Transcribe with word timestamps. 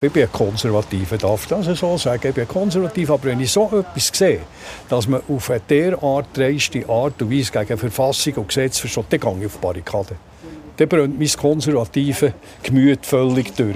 Ich 0.00 0.12
bin 0.12 0.22
ein 0.22 0.30
Konservativer, 0.30 1.18
darf 1.18 1.42
ich 1.42 1.48
das 1.48 1.76
so 1.76 1.98
sagen. 1.98 2.28
Ich 2.28 2.32
bin 2.32 2.44
ein 2.44 2.48
Konservativer, 2.48 3.14
aber 3.14 3.24
wenn 3.24 3.40
ich 3.40 3.50
so 3.50 3.64
etwas 3.64 4.12
sehe, 4.14 4.42
dass 4.88 5.08
man 5.08 5.22
auf 5.28 5.50
eine 5.50 5.58
derart 5.58 6.26
dreiste 6.34 6.88
Art 6.88 7.20
und 7.20 7.32
Weise 7.32 7.50
gegen 7.50 7.76
Verfassung 7.76 8.34
und 8.34 8.46
Gesetz 8.46 8.78
versteht, 8.78 9.06
dann 9.10 9.18
gehe 9.18 9.38
ich 9.40 9.46
auf 9.46 9.54
die 9.54 9.60
Barrikade. 9.60 10.14
Dann 10.76 10.88
brennt 10.88 11.18
mein 11.18 11.28
konservative 11.28 12.32
Gemüt 12.62 13.04
völlig 13.04 13.56
durch. 13.56 13.74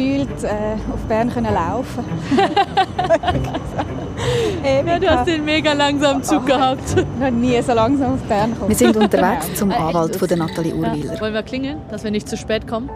Gefühlt 0.00 0.44
äh, 0.44 0.76
auf 0.92 1.00
Bern 1.08 1.30
können 1.30 1.52
laufen 1.52 2.04
ja, 4.86 4.98
du 4.98 5.10
hast 5.10 5.26
den 5.26 5.44
mega 5.44 5.72
langsamen 5.72 6.22
Zug 6.22 6.46
gehabt. 6.46 6.96
Noch 7.18 7.30
nie 7.30 7.60
so 7.62 7.72
langsam 7.72 8.14
auf 8.14 8.22
Bern 8.22 8.52
gekommen. 8.52 8.68
Wir 8.68 8.76
sind 8.76 8.96
unterwegs 8.96 9.54
zum 9.54 9.70
Anwalt 9.72 10.16
von 10.16 10.28
der 10.28 10.36
Nathalie 10.36 10.74
Urwiller. 10.74 11.14
Ja. 11.14 11.20
Wollen 11.20 11.34
wir 11.34 11.42
klingeln, 11.42 11.80
dass 11.90 12.04
wir 12.04 12.10
nicht 12.10 12.28
zu 12.28 12.36
spät 12.36 12.66
kommen? 12.66 12.90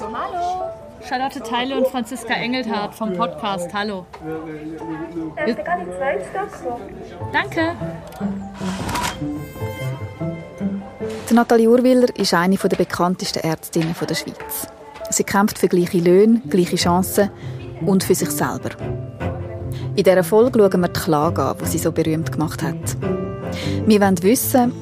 Hallo. 0.00 0.70
Charlotte 1.08 1.40
Teile 1.40 1.76
und 1.76 1.88
Franziska 1.88 2.34
Engelhardt 2.34 2.94
vom 2.94 3.12
Podcast. 3.14 3.72
Hallo. 3.72 4.06
Danke. 7.32 7.74
Nathalie 11.32 11.66
Urwiller 11.66 12.14
ist 12.18 12.34
eine 12.34 12.56
der 12.56 12.76
bekanntesten 12.76 13.38
Ärztinnen 13.38 13.94
der 13.98 14.14
Schweiz. 14.14 14.66
Sie 15.08 15.24
kämpft 15.24 15.58
für 15.58 15.68
gleiche 15.68 15.98
Löhne, 15.98 16.42
gleiche 16.50 16.76
Chancen 16.76 17.30
und 17.86 18.04
für 18.04 18.14
sich 18.14 18.30
selber. 18.30 18.70
In 19.96 20.04
dieser 20.04 20.24
Folge 20.24 20.58
schauen 20.58 20.82
wir 20.82 20.88
die 20.88 21.00
Klage 21.00 21.42
an, 21.42 21.56
die 21.58 21.68
sie 21.68 21.78
so 21.78 21.90
berühmt 21.90 22.32
gemacht 22.32 22.62
hat. 22.62 22.96
Wir 23.86 24.00
wollen 24.02 24.22
wissen, 24.22 24.72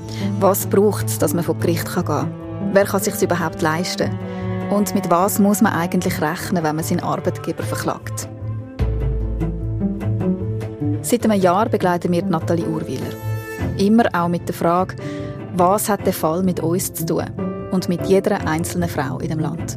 was 0.41 0.67
braucht 0.67 1.07
es, 1.07 1.19
dass 1.19 1.35
man 1.35 1.45
vor 1.45 1.55
Gericht 1.57 1.93
gehen 1.93 2.05
kann. 2.05 2.35
Wer 2.73 2.85
kann 2.85 3.01
sich 3.01 3.23
überhaupt 3.23 3.63
leisten? 3.63 4.11
Und 4.71 4.93
mit 4.95 5.09
was 5.09 5.39
muss 5.39 5.61
man 5.61 5.73
eigentlich 5.73 6.21
rechnen, 6.21 6.65
wenn 6.65 6.75
man 6.75 6.85
seinen 6.85 7.01
Arbeitgeber 7.01 7.63
verklagt? 7.63 8.29
Seit 11.03 11.25
einem 11.25 11.41
Jahr 11.41 11.69
begleiten 11.69 12.11
wir 12.11 12.25
Nathalie 12.25 12.67
Urwiller. 12.67 13.13
Immer 13.79 14.05
auch 14.13 14.29
mit 14.29 14.49
der 14.49 14.55
Frage, 14.55 14.97
was 15.55 15.89
hat 15.89 16.07
der 16.07 16.13
Fall 16.13 16.43
mit 16.43 16.61
uns 16.61 16.93
zu 16.93 17.07
tun 17.07 17.69
und 17.71 17.89
mit 17.89 18.07
jeder 18.07 18.47
einzelnen 18.47 18.89
Frau 18.89 19.19
in 19.19 19.29
dem 19.29 19.39
Land? 19.39 19.77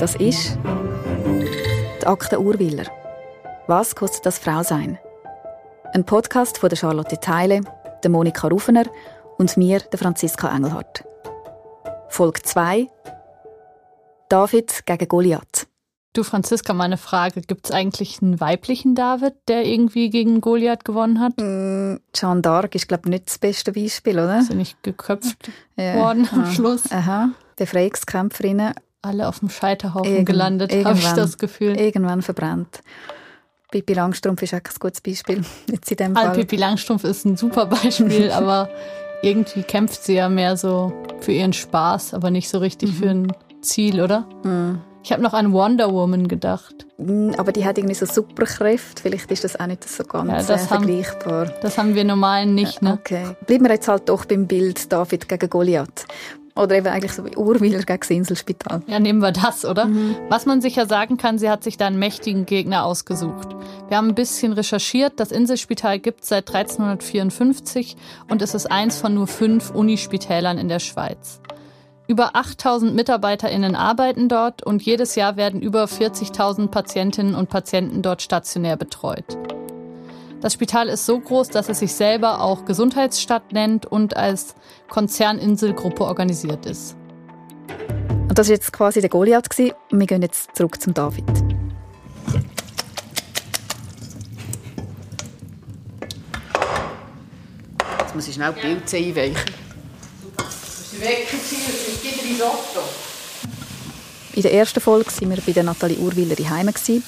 Das 0.00 0.14
ist 0.16 0.58
die 2.00 2.06
Akte 2.06 2.40
Urwiller. 2.40 2.84
Was 3.66 3.94
kostet 3.94 4.26
das 4.26 4.38
Frau 4.38 4.62
sein? 4.62 4.98
Ein 5.92 6.04
Podcast 6.04 6.58
von 6.58 6.68
der 6.68 6.76
Charlotte 6.76 7.18
Teile, 7.18 7.60
der 8.02 8.10
Monika 8.10 8.48
Rufener 8.48 8.84
und 9.38 9.56
mir, 9.56 9.80
der 9.80 9.98
Franziska 9.98 10.54
Engelhardt. 10.54 11.04
Folge 12.08 12.42
2 12.42 12.88
David 14.28 14.84
gegen 14.86 15.08
Goliath. 15.08 15.66
Du, 16.16 16.24
Franziska, 16.24 16.72
meine 16.72 16.96
Frage. 16.96 17.42
Gibt 17.42 17.66
es 17.66 17.72
eigentlich 17.72 18.22
einen 18.22 18.40
weiblichen 18.40 18.94
David, 18.94 19.34
der 19.48 19.66
irgendwie 19.66 20.08
gegen 20.08 20.40
Goliath 20.40 20.82
gewonnen 20.82 21.20
hat? 21.20 21.34
Mm, 21.36 22.00
Jeanne 22.14 22.40
d'Arc 22.40 22.74
ist, 22.74 22.88
glaube 22.88 23.02
ich, 23.04 23.10
nicht 23.10 23.26
das 23.26 23.36
beste 23.36 23.72
Beispiel, 23.72 24.14
oder? 24.14 24.38
Ist 24.38 24.46
sie 24.46 24.54
nicht 24.54 24.82
geköpft 24.82 25.36
ja. 25.76 25.96
worden 25.96 26.26
am 26.32 26.44
ah. 26.44 26.50
Schluss? 26.50 26.90
Aha. 26.90 27.32
Befreiungskämpferinnen. 27.56 28.72
Alle 29.02 29.28
auf 29.28 29.40
dem 29.40 29.50
Scheiterhaufen 29.50 30.10
Irgend 30.10 30.26
gelandet, 30.26 30.72
habe 30.86 30.98
ich 30.98 31.04
das 31.04 31.36
Gefühl. 31.36 31.78
Irgendwann 31.78 32.22
verbrannt. 32.22 32.80
Pippi 33.70 33.92
Langstrumpf 33.92 34.40
ist 34.40 34.54
auch 34.54 34.58
ein 34.58 34.80
gutes 34.80 35.02
Beispiel. 35.02 35.42
Jetzt 35.70 35.90
in 35.90 35.98
dem 35.98 36.16
Fall. 36.16 36.32
Pippi 36.32 36.56
Langstrumpf 36.56 37.04
ist 37.04 37.26
ein 37.26 37.36
super 37.36 37.66
Beispiel, 37.66 38.30
aber 38.32 38.70
irgendwie 39.20 39.64
kämpft 39.64 40.02
sie 40.02 40.14
ja 40.14 40.30
mehr 40.30 40.56
so 40.56 40.94
für 41.20 41.32
ihren 41.32 41.52
Spaß, 41.52 42.14
aber 42.14 42.30
nicht 42.30 42.48
so 42.48 42.56
richtig 42.56 42.92
mhm. 42.92 42.94
für 42.94 43.10
ein 43.10 43.32
Ziel, 43.60 44.00
oder? 44.00 44.26
Mhm. 44.44 44.80
Ich 45.06 45.12
habe 45.12 45.22
noch 45.22 45.34
an 45.34 45.52
Wonder 45.52 45.92
Woman 45.92 46.26
gedacht. 46.26 46.84
Mm, 46.98 47.30
aber 47.36 47.52
die 47.52 47.64
hat 47.64 47.78
irgendwie 47.78 47.94
so 47.94 48.06
Superkräfte. 48.06 49.00
Vielleicht 49.00 49.30
ist 49.30 49.44
das 49.44 49.54
auch 49.54 49.68
nicht 49.68 49.88
so 49.88 50.02
ganz 50.02 50.28
ja, 50.28 50.38
das 50.38 50.64
äh, 50.64 50.66
vergleichbar. 50.66 51.46
Haben, 51.46 51.54
das 51.62 51.78
haben 51.78 51.94
wir 51.94 52.02
normal 52.02 52.46
nicht, 52.46 52.82
ne? 52.82 52.94
Okay. 52.94 53.22
Bleiben 53.46 53.66
wir 53.66 53.70
jetzt 53.70 53.86
halt 53.86 54.08
doch 54.08 54.24
beim 54.24 54.48
Bild 54.48 54.92
David 54.92 55.28
gegen 55.28 55.48
Goliath. 55.48 56.06
Oder 56.56 56.78
eben 56.78 56.88
eigentlich 56.88 57.12
so 57.12 57.24
wie 57.24 57.36
Urwiller 57.36 57.84
gegen 57.84 58.00
das 58.00 58.10
Inselspital. 58.10 58.82
Ja, 58.88 58.98
nehmen 58.98 59.20
wir 59.20 59.30
das, 59.30 59.64
oder? 59.64 59.84
Mhm. 59.84 60.16
Was 60.28 60.44
man 60.44 60.60
sicher 60.60 60.86
sagen 60.86 61.18
kann, 61.18 61.38
sie 61.38 61.50
hat 61.50 61.62
sich 61.62 61.76
da 61.76 61.86
einen 61.86 62.00
mächtigen 62.00 62.44
Gegner 62.44 62.84
ausgesucht. 62.84 63.54
Wir 63.86 63.98
haben 63.98 64.08
ein 64.08 64.16
bisschen 64.16 64.54
recherchiert. 64.54 65.20
Das 65.20 65.30
Inselspital 65.30 66.00
gibt 66.00 66.24
es 66.24 66.30
seit 66.30 66.48
1354 66.48 67.96
und 68.28 68.42
es 68.42 68.54
ist 68.54 68.72
eins 68.72 68.98
von 68.98 69.14
nur 69.14 69.28
fünf 69.28 69.70
Unispitälern 69.70 70.58
in 70.58 70.68
der 70.68 70.80
Schweiz. 70.80 71.40
Über 72.08 72.36
8000 72.36 72.94
MitarbeiterInnen 72.94 73.74
arbeiten 73.74 74.28
dort 74.28 74.62
und 74.62 74.80
jedes 74.82 75.16
Jahr 75.16 75.36
werden 75.36 75.60
über 75.60 75.84
40.000 75.86 76.68
Patientinnen 76.68 77.34
und 77.34 77.50
Patienten 77.50 78.00
dort 78.00 78.22
stationär 78.22 78.76
betreut. 78.76 79.36
Das 80.40 80.52
Spital 80.52 80.88
ist 80.88 81.04
so 81.04 81.18
groß, 81.18 81.48
dass 81.48 81.68
es 81.68 81.80
sich 81.80 81.92
selber 81.92 82.40
auch 82.40 82.64
Gesundheitsstadt 82.64 83.52
nennt 83.52 83.86
und 83.86 84.16
als 84.16 84.54
Konzerninselgruppe 84.88 86.04
organisiert 86.04 86.66
ist. 86.66 86.96
Und 88.28 88.38
das 88.38 88.46
war 88.46 88.54
jetzt 88.54 88.72
quasi 88.72 89.00
der 89.00 89.10
Goliath 89.10 89.48
und 89.90 89.98
wir 89.98 90.06
gehen 90.06 90.22
jetzt 90.22 90.54
zurück 90.54 90.80
zum 90.80 90.94
David. 90.94 91.24
Jetzt 97.98 98.14
muss 98.14 98.28
ich 98.28 98.34
schnell 98.34 98.52
die 98.52 98.60
Pilze 98.60 98.96
einweichen. 98.98 99.66
In 104.34 104.42
der 104.42 104.52
ersten 104.52 104.80
Folge 104.80 105.06
waren 105.06 105.30
wir 105.30 105.42
bei 105.42 105.52
der 105.52 105.62
Nathalie 105.62 105.98
Urwiller 105.98 106.34
daheim, 106.34 106.68
in 106.68 107.02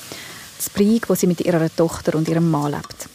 Brig, 0.74 1.08
wo 1.08 1.14
sie 1.14 1.26
mit 1.26 1.40
ihrer 1.40 1.74
Tochter 1.74 2.14
und 2.14 2.28
ihrem 2.28 2.48
Mann 2.50 2.70
lebt. 2.70 3.08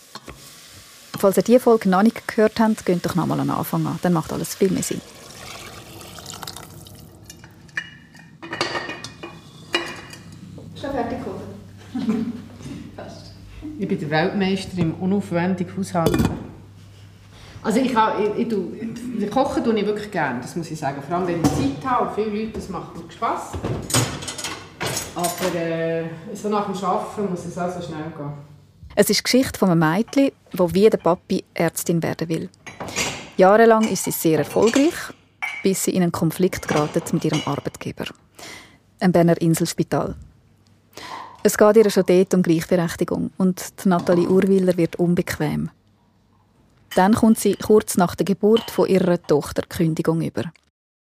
Falls 1.18 1.38
ihr 1.38 1.44
diese 1.44 1.62
Folge 1.62 1.88
noch 1.88 2.04
nicht 2.04 2.28
gehört 2.28 2.60
habt, 2.60 2.86
geht 2.86 3.06
doch 3.06 3.16
nochmal 3.16 3.40
an 3.40 3.50
Anfang 3.50 3.88
an. 3.88 4.00
Dann 4.02 4.12
macht 4.12 4.34
alles 4.34 4.56
viel 4.56 4.70
mehr 4.70 4.84
Sinn. 4.84 5.00
Schon 10.80 10.92
fertig, 10.92 11.20
oder? 11.26 12.06
Fast. 12.98 13.32
Ich 13.80 13.88
bin 13.88 13.98
der 13.98 14.10
Weltmeister 14.10 14.78
im 14.78 14.94
unaufwendigen 14.96 15.78
Haushalten. 15.78 16.53
Also 17.64 17.80
ich, 17.80 17.96
habe, 17.96 18.24
ich, 18.38 18.48
ich, 18.48 19.24
ich, 19.24 19.32
kochen 19.32 19.64
tue 19.64 19.80
ich 19.80 19.86
wirklich 19.86 20.12
gerne, 20.12 20.42
das 20.42 20.56
muss 20.56 20.70
ich 20.70 20.78
sagen. 20.78 21.02
Vor 21.02 21.16
allem, 21.16 21.28
wenn 21.28 21.42
ich 21.42 21.48
Zeit 21.48 21.86
habe 21.86 22.10
und 22.10 22.16
viele 22.16 22.44
Leute, 22.44 22.52
das 22.54 22.68
macht 22.68 22.98
mir 22.98 23.10
Spass. 23.10 23.52
Aber 25.16 25.56
äh, 25.56 26.06
so 26.34 26.50
nach 26.50 26.66
dem 26.66 26.84
Arbeiten 26.84 27.30
muss 27.30 27.46
es 27.46 27.58
also 27.58 27.82
schnell 27.82 28.12
gehen. 28.18 28.34
Es 28.96 29.10
ist 29.10 29.20
die 29.20 29.24
Geschichte 29.24 29.58
von 29.58 29.70
einem 29.70 29.80
Mädchen, 29.80 30.32
das 30.52 30.74
wie 30.74 30.90
der 30.90 30.98
Papi 30.98 31.44
Ärztin 31.54 32.04
werden 32.04 32.28
will. 32.28 32.50
Jahrelang 33.38 33.88
ist 33.88 34.04
sie 34.04 34.12
sehr 34.12 34.40
erfolgreich, 34.40 34.94
bis 35.64 35.86
sie 35.86 35.92
in 35.92 36.04
einen 36.04 36.12
Konflikt 36.12 36.68
geratet 36.68 37.14
mit 37.14 37.24
ihrem 37.24 37.42
Arbeitgeber, 37.46 38.06
einem 39.00 39.14
Berner 39.14 39.42
Inselspital. 39.42 40.16
Es 41.44 41.58
geht 41.58 41.78
ihr 41.78 41.90
schon 41.90 42.04
dort 42.06 42.34
um 42.34 42.44
Gleichberechtigung 42.44 43.32
und 43.38 43.74
Nathalie 43.86 44.30
Urwiller 44.30 44.76
wird 44.78 44.98
unbequem. 44.98 45.70
Dann 46.96 47.16
kommt 47.16 47.40
sie 47.40 47.56
kurz 47.56 47.98
nach 47.98 48.16
der 48.16 48.26
Geburt 48.26 48.70
von 48.70 48.88
ihrer 48.88 49.22
Tochter 49.22 49.64
Kündigung 49.64 50.22
über. 50.22 50.52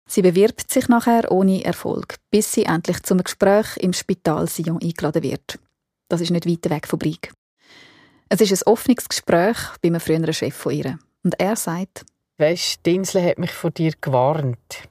Sie 0.10 0.22
bewirbt 0.22 0.72
sich 0.72 0.88
nachher 0.88 1.32
ohne 1.32 1.64
Erfolg, 1.64 2.16
bis 2.32 2.52
sie 2.52 2.64
endlich 2.64 3.04
zum 3.04 3.24
Gespräch 3.24 3.78
im 3.78 3.94
Spital 3.94 4.48
Sion 4.48 4.82
eingeladen 4.82 5.22
wird. 5.22 5.60
Das 6.10 6.22
ist 6.22 6.32
nicht 6.32 6.48
weit 6.48 6.70
weg 6.70 6.88
von 6.88 6.98
Brig. 6.98 7.32
Es 8.30 8.42
ist 8.42 8.52
ein 8.52 8.72
offenes 8.72 9.08
Gespräch 9.08 9.58
bei 9.82 9.90
einem 9.90 10.00
früheren 10.00 10.34
Chef 10.34 10.56
von 10.56 10.74
ihr. 10.74 10.98
Und 11.24 11.40
er 11.40 11.56
sagt, 11.56 12.06
Weisst, 12.40 12.86
die 12.86 12.96
Insel 12.96 13.24
hat 13.24 13.40
mich 13.40 13.52
von 13.52 13.74
dir 13.74 13.94
gewarnt. 14.00 14.88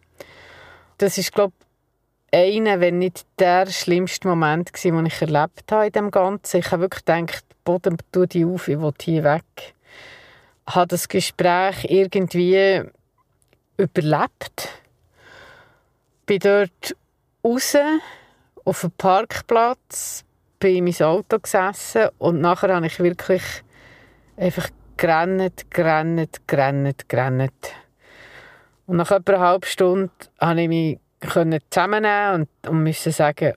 Das 0.98 1.16
ist, 1.16 1.32
glaube 1.32 1.52
ich, 2.32 2.38
einer, 2.38 2.80
wenn 2.80 2.98
nicht 2.98 3.24
der 3.38 3.66
schlimmste 3.66 4.26
Moment 4.26 4.72
den 4.82 5.06
ich 5.06 5.22
erlebt 5.22 5.70
habe 5.70 5.86
in 5.86 5.92
dem 5.92 6.10
Ganzen. 6.10 6.58
Ich 6.58 6.72
habe 6.72 6.82
wirklich 6.82 7.04
gedacht, 7.04 7.44
Boden, 7.64 7.98
tu 8.10 8.26
die 8.26 8.44
auf, 8.44 8.66
ich 8.66 8.80
will 8.80 8.92
hier 9.00 9.22
weg 9.22 9.75
habe 10.68 10.88
das 10.88 11.08
Gespräch 11.08 11.84
irgendwie 11.88 12.82
überlebt. 13.76 14.68
Bin 16.26 16.38
dort 16.40 16.96
raus 17.44 17.76
auf 18.64 18.80
dem 18.80 18.90
Parkplatz, 18.92 20.24
bin 20.58 20.76
in 20.76 20.84
mein 20.84 21.06
Auto 21.06 21.38
gesessen 21.38 22.08
und 22.18 22.40
nachher 22.40 22.74
habe 22.74 22.86
ich 22.86 22.98
wirklich 22.98 23.42
einfach 24.36 24.68
gerannt, 24.96 25.70
gerannt, 25.70 26.40
gerannt, 26.46 27.08
gerannt. 27.08 27.72
Und 28.86 28.96
nach 28.96 29.10
etwa 29.10 29.32
einer 29.32 29.42
halben 29.42 29.66
Stunde 29.66 30.10
konnte 30.38 30.60
ich 30.62 30.68
mich 30.68 30.98
zusammennehmen 31.70 32.34
und, 32.34 32.68
und 32.68 32.84
musste 32.84 33.12
sagen, 33.12 33.54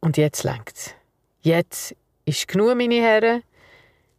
und 0.00 0.16
jetzt 0.16 0.44
es. 0.44 0.94
Jetzt 1.42 1.96
ist 2.24 2.48
genug, 2.48 2.76
meine 2.76 3.00
Herren. 3.00 3.42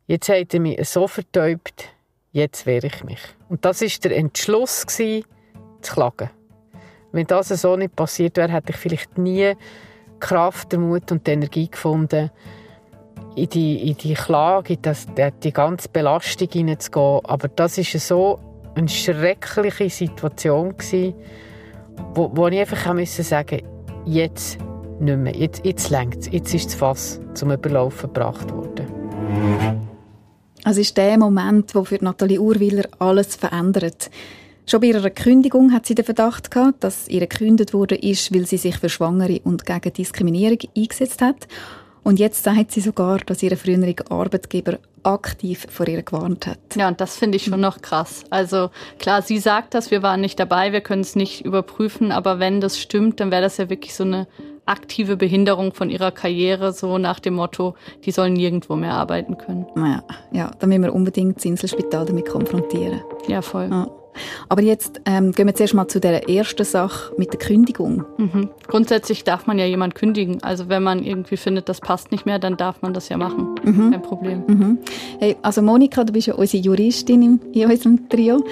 Jetzt 0.08 0.30
hat 0.30 0.54
er 0.54 0.60
mich 0.60 0.90
so 0.90 1.08
vertäubt, 1.08 1.93
jetzt 2.34 2.66
wehre 2.66 2.88
ich 2.88 3.04
mich. 3.04 3.22
Und 3.48 3.64
das 3.64 3.82
war 3.82 3.90
der 4.04 4.18
Entschluss, 4.18 4.86
zu 4.86 5.24
klagen. 5.82 6.30
Wenn 7.12 7.28
das 7.28 7.50
so 7.50 7.76
nicht 7.76 7.96
passiert 7.96 8.38
wäre, 8.38 8.52
hätte 8.52 8.72
ich 8.72 8.78
vielleicht 8.78 9.18
nie 9.18 9.54
Kraft, 10.20 10.72
den 10.72 10.82
Mut 10.82 11.12
und 11.12 11.28
die 11.28 11.32
Energie 11.32 11.70
gefunden, 11.70 12.32
in 13.36 13.50
die, 13.50 13.90
in 13.90 13.98
die 13.98 14.14
Klage, 14.14 14.74
in 14.74 14.82
das, 14.82 15.06
die 15.44 15.54
ganze 15.54 15.90
Belastung 15.90 16.50
hineinzugehen. 16.52 17.22
Aber 17.26 17.48
das 17.50 17.78
war 17.78 18.00
so 18.00 18.40
eine 18.76 18.90
schreckliche 18.90 19.90
Situation, 19.90 20.76
gewesen, 20.78 21.14
wo, 22.14 22.32
wo 22.34 22.48
ich 22.48 22.60
einfach 22.60 22.98
sagen 23.06 23.62
jetzt 24.06 24.58
nicht 25.00 25.18
mehr, 25.18 25.36
jetzt, 25.36 25.66
jetzt 25.66 25.90
längt 25.90 26.18
es, 26.18 26.32
jetzt 26.32 26.54
ist 26.54 26.68
das 26.68 26.76
Fass 26.76 27.20
zum 27.34 27.52
Überlaufen 27.52 28.14
gebracht 28.14 28.52
worden. 28.52 29.03
Also 30.64 30.80
ist 30.82 30.96
der 30.96 31.18
Moment, 31.18 31.76
wo 31.76 31.84
für 31.84 32.04
Nathalie 32.04 32.40
Urwiller 32.40 32.86
alles 33.00 33.36
verändert. 33.36 34.10
Schon 34.66 34.80
bei 34.80 34.88
ihrer 34.88 35.10
Kündigung 35.10 35.74
hat 35.74 35.86
sie 35.86 35.96
den 35.96 36.06
Verdacht 36.06 36.50
gehabt, 36.50 36.86
dass 36.86 37.10
ihr 37.10 37.28
gekündigt 37.28 37.74
wurde, 37.74 37.96
ist, 37.96 38.34
weil 38.34 38.46
sie 38.46 38.58
sich 38.58 38.78
für 38.78 38.88
Schwangere 38.88 39.42
und 39.44 39.66
gegen 39.66 39.92
Diskriminierung 39.92 40.60
eingesetzt 40.76 41.22
hat. 41.22 41.48
Und 42.04 42.20
jetzt 42.20 42.44
sagt 42.44 42.72
sie 42.72 42.82
sogar, 42.82 43.20
dass 43.20 43.42
ihre 43.44 43.56
frühere 43.56 43.96
Arbeitgeber 44.10 44.80
aktiv 45.04 45.68
vor 45.70 45.88
ihr 45.88 46.02
gewarnt 46.02 46.48
hat. 46.48 46.60
Ja, 46.76 46.88
und 46.88 47.02
das 47.02 47.18
finde 47.18 47.38
ich 47.38 47.46
schon 47.46 47.62
noch 47.62 47.82
krass. 47.82 48.24
Also 48.30 48.70
klar, 49.00 49.22
sie 49.22 49.38
sagt 49.38 49.74
das, 49.74 49.92
wir 49.92 50.02
waren 50.04 50.22
nicht 50.22 50.40
dabei, 50.40 50.72
wir 50.72 50.82
können 50.82 51.02
es 51.02 51.16
nicht 51.16 51.46
überprüfen, 51.46 52.12
aber 52.12 52.40
wenn 52.40 52.62
das 52.62 52.80
stimmt, 52.80 53.20
dann 53.20 53.32
wäre 53.32 53.42
das 53.42 53.58
ja 53.58 53.70
wirklich 53.70 53.96
so 53.96 54.04
eine 54.04 54.28
aktive 54.66 55.18
Behinderung 55.18 55.74
von 55.74 55.90
ihrer 55.90 56.12
Karriere, 56.12 56.72
so 56.72 56.98
nach 56.98 57.20
dem 57.20 57.34
Motto, 57.36 57.76
die 58.06 58.12
sollen 58.12 58.34
nirgendwo 58.34 58.76
mehr 58.76 58.94
arbeiten 58.94 59.38
können. 59.38 59.66
Naja, 59.76 60.04
ja, 60.32 60.52
da 60.60 60.68
müssen 60.68 60.84
wir 60.84 60.94
unbedingt 60.94 61.38
das 61.38 61.46
Inselspital 61.46 62.06
damit 62.06 62.30
konfrontieren. 62.30 63.02
Ja, 63.28 63.42
voll. 63.42 63.68
Ja. 63.70 63.88
Aber 64.50 64.62
jetzt 64.62 65.02
ähm, 65.06 65.32
gehen 65.32 65.48
wir 65.48 65.56
zuerst 65.56 65.74
mal 65.74 65.88
zu 65.88 66.00
der 66.00 66.30
ersten 66.30 66.66
Sache 66.66 67.14
mit 67.18 67.34
der 67.34 67.40
Kündigung. 67.40 68.06
Mhm. 68.18 68.50
Grundsätzlich 68.68 69.24
darf 69.24 69.48
man 69.48 69.60
ja 69.60 69.66
jemand 69.66 69.96
kündigen. 69.96 70.42
Also 70.44 70.70
wenn 70.70 70.84
man 70.84 71.04
irgendwie 71.04 71.38
findet, 71.38 71.70
das 71.70 71.80
passt 71.80 72.12
nicht 72.12 72.26
mehr, 72.26 72.40
dann 72.40 72.58
darf 72.58 72.82
man 72.82 72.94
das 72.94 73.10
ja 73.10 73.18
machen. 73.18 73.56
Mhm. 73.64 73.92
Kein 73.92 74.02
Problem. 74.02 74.44
Mhm. 74.48 74.78
Hey, 75.20 75.36
also 75.42 75.62
Monika, 75.62 76.04
du 76.04 76.14
bist 76.14 76.28
ja 76.28 76.36
unsere 76.36 76.64
Juristin 76.64 77.22
in, 77.22 77.54
in 77.54 77.70
unserem 77.70 78.10
Trio. 78.10 78.44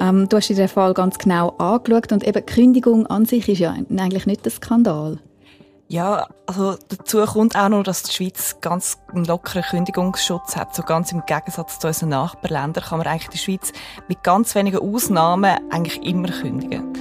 Ähm, 0.00 0.28
du 0.28 0.36
hast 0.36 0.48
dir 0.48 0.56
den 0.56 0.68
Fall 0.68 0.94
ganz 0.94 1.18
genau 1.18 1.50
angeschaut 1.58 2.12
und 2.12 2.26
eben 2.26 2.44
Kündigung 2.46 3.06
an 3.06 3.26
sich 3.26 3.48
ist 3.48 3.58
ja 3.58 3.72
eigentlich 3.72 4.26
nicht 4.26 4.44
der 4.44 4.52
Skandal. 4.52 5.18
Ja, 5.90 6.28
also 6.46 6.76
dazu 6.88 7.18
kommt 7.24 7.56
auch 7.56 7.68
noch, 7.68 7.82
dass 7.82 8.04
die 8.04 8.12
Schweiz 8.12 8.58
ganz 8.60 8.98
einen 9.12 9.24
lockeren 9.24 9.64
Kündigungsschutz 9.64 10.54
hat. 10.54 10.72
So 10.72 10.84
ganz 10.84 11.10
im 11.10 11.24
Gegensatz 11.26 11.80
zu 11.80 11.88
unseren 11.88 12.10
Nachbarländern 12.10 12.84
kann 12.84 12.98
man 12.98 13.08
eigentlich 13.08 13.30
der 13.30 13.38
Schweiz 13.38 13.72
mit 14.06 14.22
ganz 14.22 14.54
wenigen 14.54 14.78
Ausnahmen 14.78 15.58
eigentlich 15.72 16.00
immer 16.04 16.28
kündigen. 16.28 16.92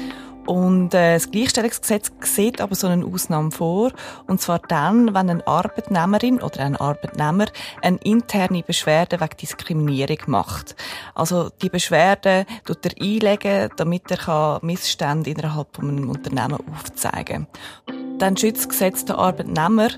Und 0.47 0.95
äh, 0.95 1.13
das 1.13 1.29
Gleichstellungsgesetz 1.29 2.11
sieht 2.21 2.61
aber 2.61 2.73
so 2.73 2.87
eine 2.87 3.05
Ausnahme 3.05 3.51
vor. 3.51 3.91
Und 4.25 4.41
zwar 4.41 4.57
dann, 4.57 5.13
wenn 5.13 5.29
eine 5.29 5.45
Arbeitnehmerin 5.45 6.41
oder 6.41 6.61
ein 6.61 6.75
Arbeitnehmer 6.75 7.45
eine 7.83 7.97
interne 7.97 8.63
Beschwerde 8.63 9.19
wegen 9.19 9.37
Diskriminierung 9.37 10.17
macht. 10.25 10.75
Also 11.13 11.51
die 11.61 11.69
Beschwerde 11.69 12.47
tut 12.65 12.83
er 12.87 12.99
einlegen, 12.99 13.69
damit 13.77 14.09
er 14.09 14.57
Missstände 14.63 15.29
innerhalb 15.29 15.75
von 15.75 15.89
einem 15.89 16.09
Unternehmen 16.09 16.57
aufzeigen 16.73 17.45
kann. 17.85 18.08
Dann 18.19 18.37
schützt 18.37 18.61
das 18.61 18.69
Gesetz 18.69 19.05
den 19.05 19.15
Arbeitnehmer, 19.15 19.89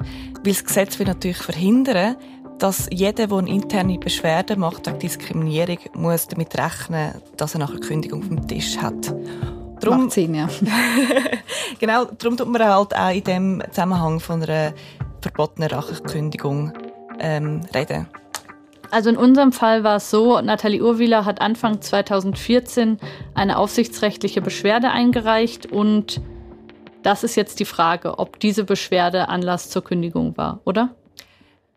weil 0.44 0.54
das 0.54 0.64
Gesetz 0.64 1.00
will 1.00 1.08
natürlich 1.08 1.38
verhindern, 1.38 2.16
dass 2.60 2.88
jeder, 2.92 3.26
der 3.26 3.38
eine 3.38 3.50
interne 3.50 3.98
Beschwerde 3.98 4.56
macht 4.56 4.86
wegen 4.86 5.00
Diskriminierung, 5.00 5.80
muss 5.96 6.28
damit 6.28 6.56
rechnen, 6.56 7.16
dass 7.36 7.56
er 7.56 7.60
nachher 7.60 7.80
Kündigung 7.80 8.22
vom 8.22 8.48
Tisch 8.48 8.78
hat. 8.78 9.14
Drum, 9.82 10.04
Macht 10.04 10.12
Sinn, 10.12 10.36
ja. 10.36 10.48
genau, 11.80 12.06
darum 12.06 12.38
tut 12.38 12.48
man 12.48 12.64
halt 12.64 12.96
auch 12.96 13.10
in 13.10 13.24
dem 13.24 13.64
Zusammenhang 13.72 14.20
von 14.20 14.44
einer 14.44 14.74
verbotenen 15.22 15.72
Rachenkündigung 15.72 16.72
ähm, 17.20 17.62
reden. 17.74 18.08
Also 18.92 19.10
in 19.10 19.18
unserem 19.18 19.54
Fall 19.54 19.84
war 19.84 19.96
es 19.96 20.12
so, 20.12 20.40
Nathalie 20.42 20.84
Urwieler 20.84 21.26
hat 21.26 21.42
Anfang 21.42 21.82
2014 21.82 23.00
eine 23.34 23.58
aufsichtsrechtliche 23.58 24.42
Beschwerde 24.42 24.92
eingereicht 24.92 25.66
und 25.66 26.22
das 27.04 27.24
ist 27.24 27.36
jetzt 27.36 27.60
die 27.60 27.66
Frage, 27.66 28.20
ob 28.20 28.40
diese 28.40 28.64
Beschwerde 28.64 29.30
Anlass 29.30 29.70
zur 29.70 29.84
Kündigung 29.84 30.38
war, 30.38 30.60
oder? 30.66 30.96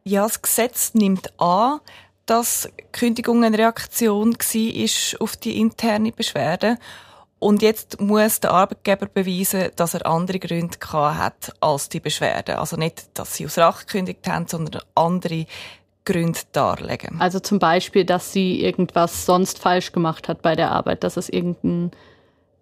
Ja, 0.04 0.22
das 0.22 0.42
Gesetz 0.42 0.94
nimmt 0.94 1.38
an, 1.40 1.80
dass 2.26 2.68
Kündigung 2.92 3.44
eine 3.44 3.58
Reaktion 3.58 4.32
war 4.34 5.20
auf 5.20 5.36
die 5.36 5.60
interne 5.60 6.12
Beschwerde. 6.12 6.78
Und 7.38 7.60
jetzt 7.60 8.00
muss 8.00 8.40
der 8.40 8.52
Arbeitgeber 8.52 9.06
beweisen, 9.06 9.70
dass 9.76 9.92
er 9.92 10.06
andere 10.06 10.38
Gründe 10.38 10.78
hat 10.92 11.52
als 11.60 11.90
die 11.90 12.00
Beschwerde. 12.00 12.58
Also 12.58 12.76
nicht, 12.76 13.06
dass 13.14 13.34
sie 13.34 13.44
aus 13.44 13.58
Rache 13.58 13.84
gekündigt 13.84 14.26
haben, 14.26 14.46
sondern 14.46 14.82
andere 14.94 15.44
Gründe 16.06 16.40
darlegen. 16.52 17.20
Also 17.20 17.40
zum 17.40 17.58
Beispiel, 17.58 18.04
dass 18.04 18.32
sie 18.32 18.62
irgendwas 18.62 19.26
sonst 19.26 19.58
falsch 19.58 19.92
gemacht 19.92 20.28
hat 20.28 20.42
bei 20.42 20.54
der 20.54 20.70
Arbeit, 20.70 21.04
dass 21.04 21.16
es 21.16 21.28
irgendein, 21.28 21.90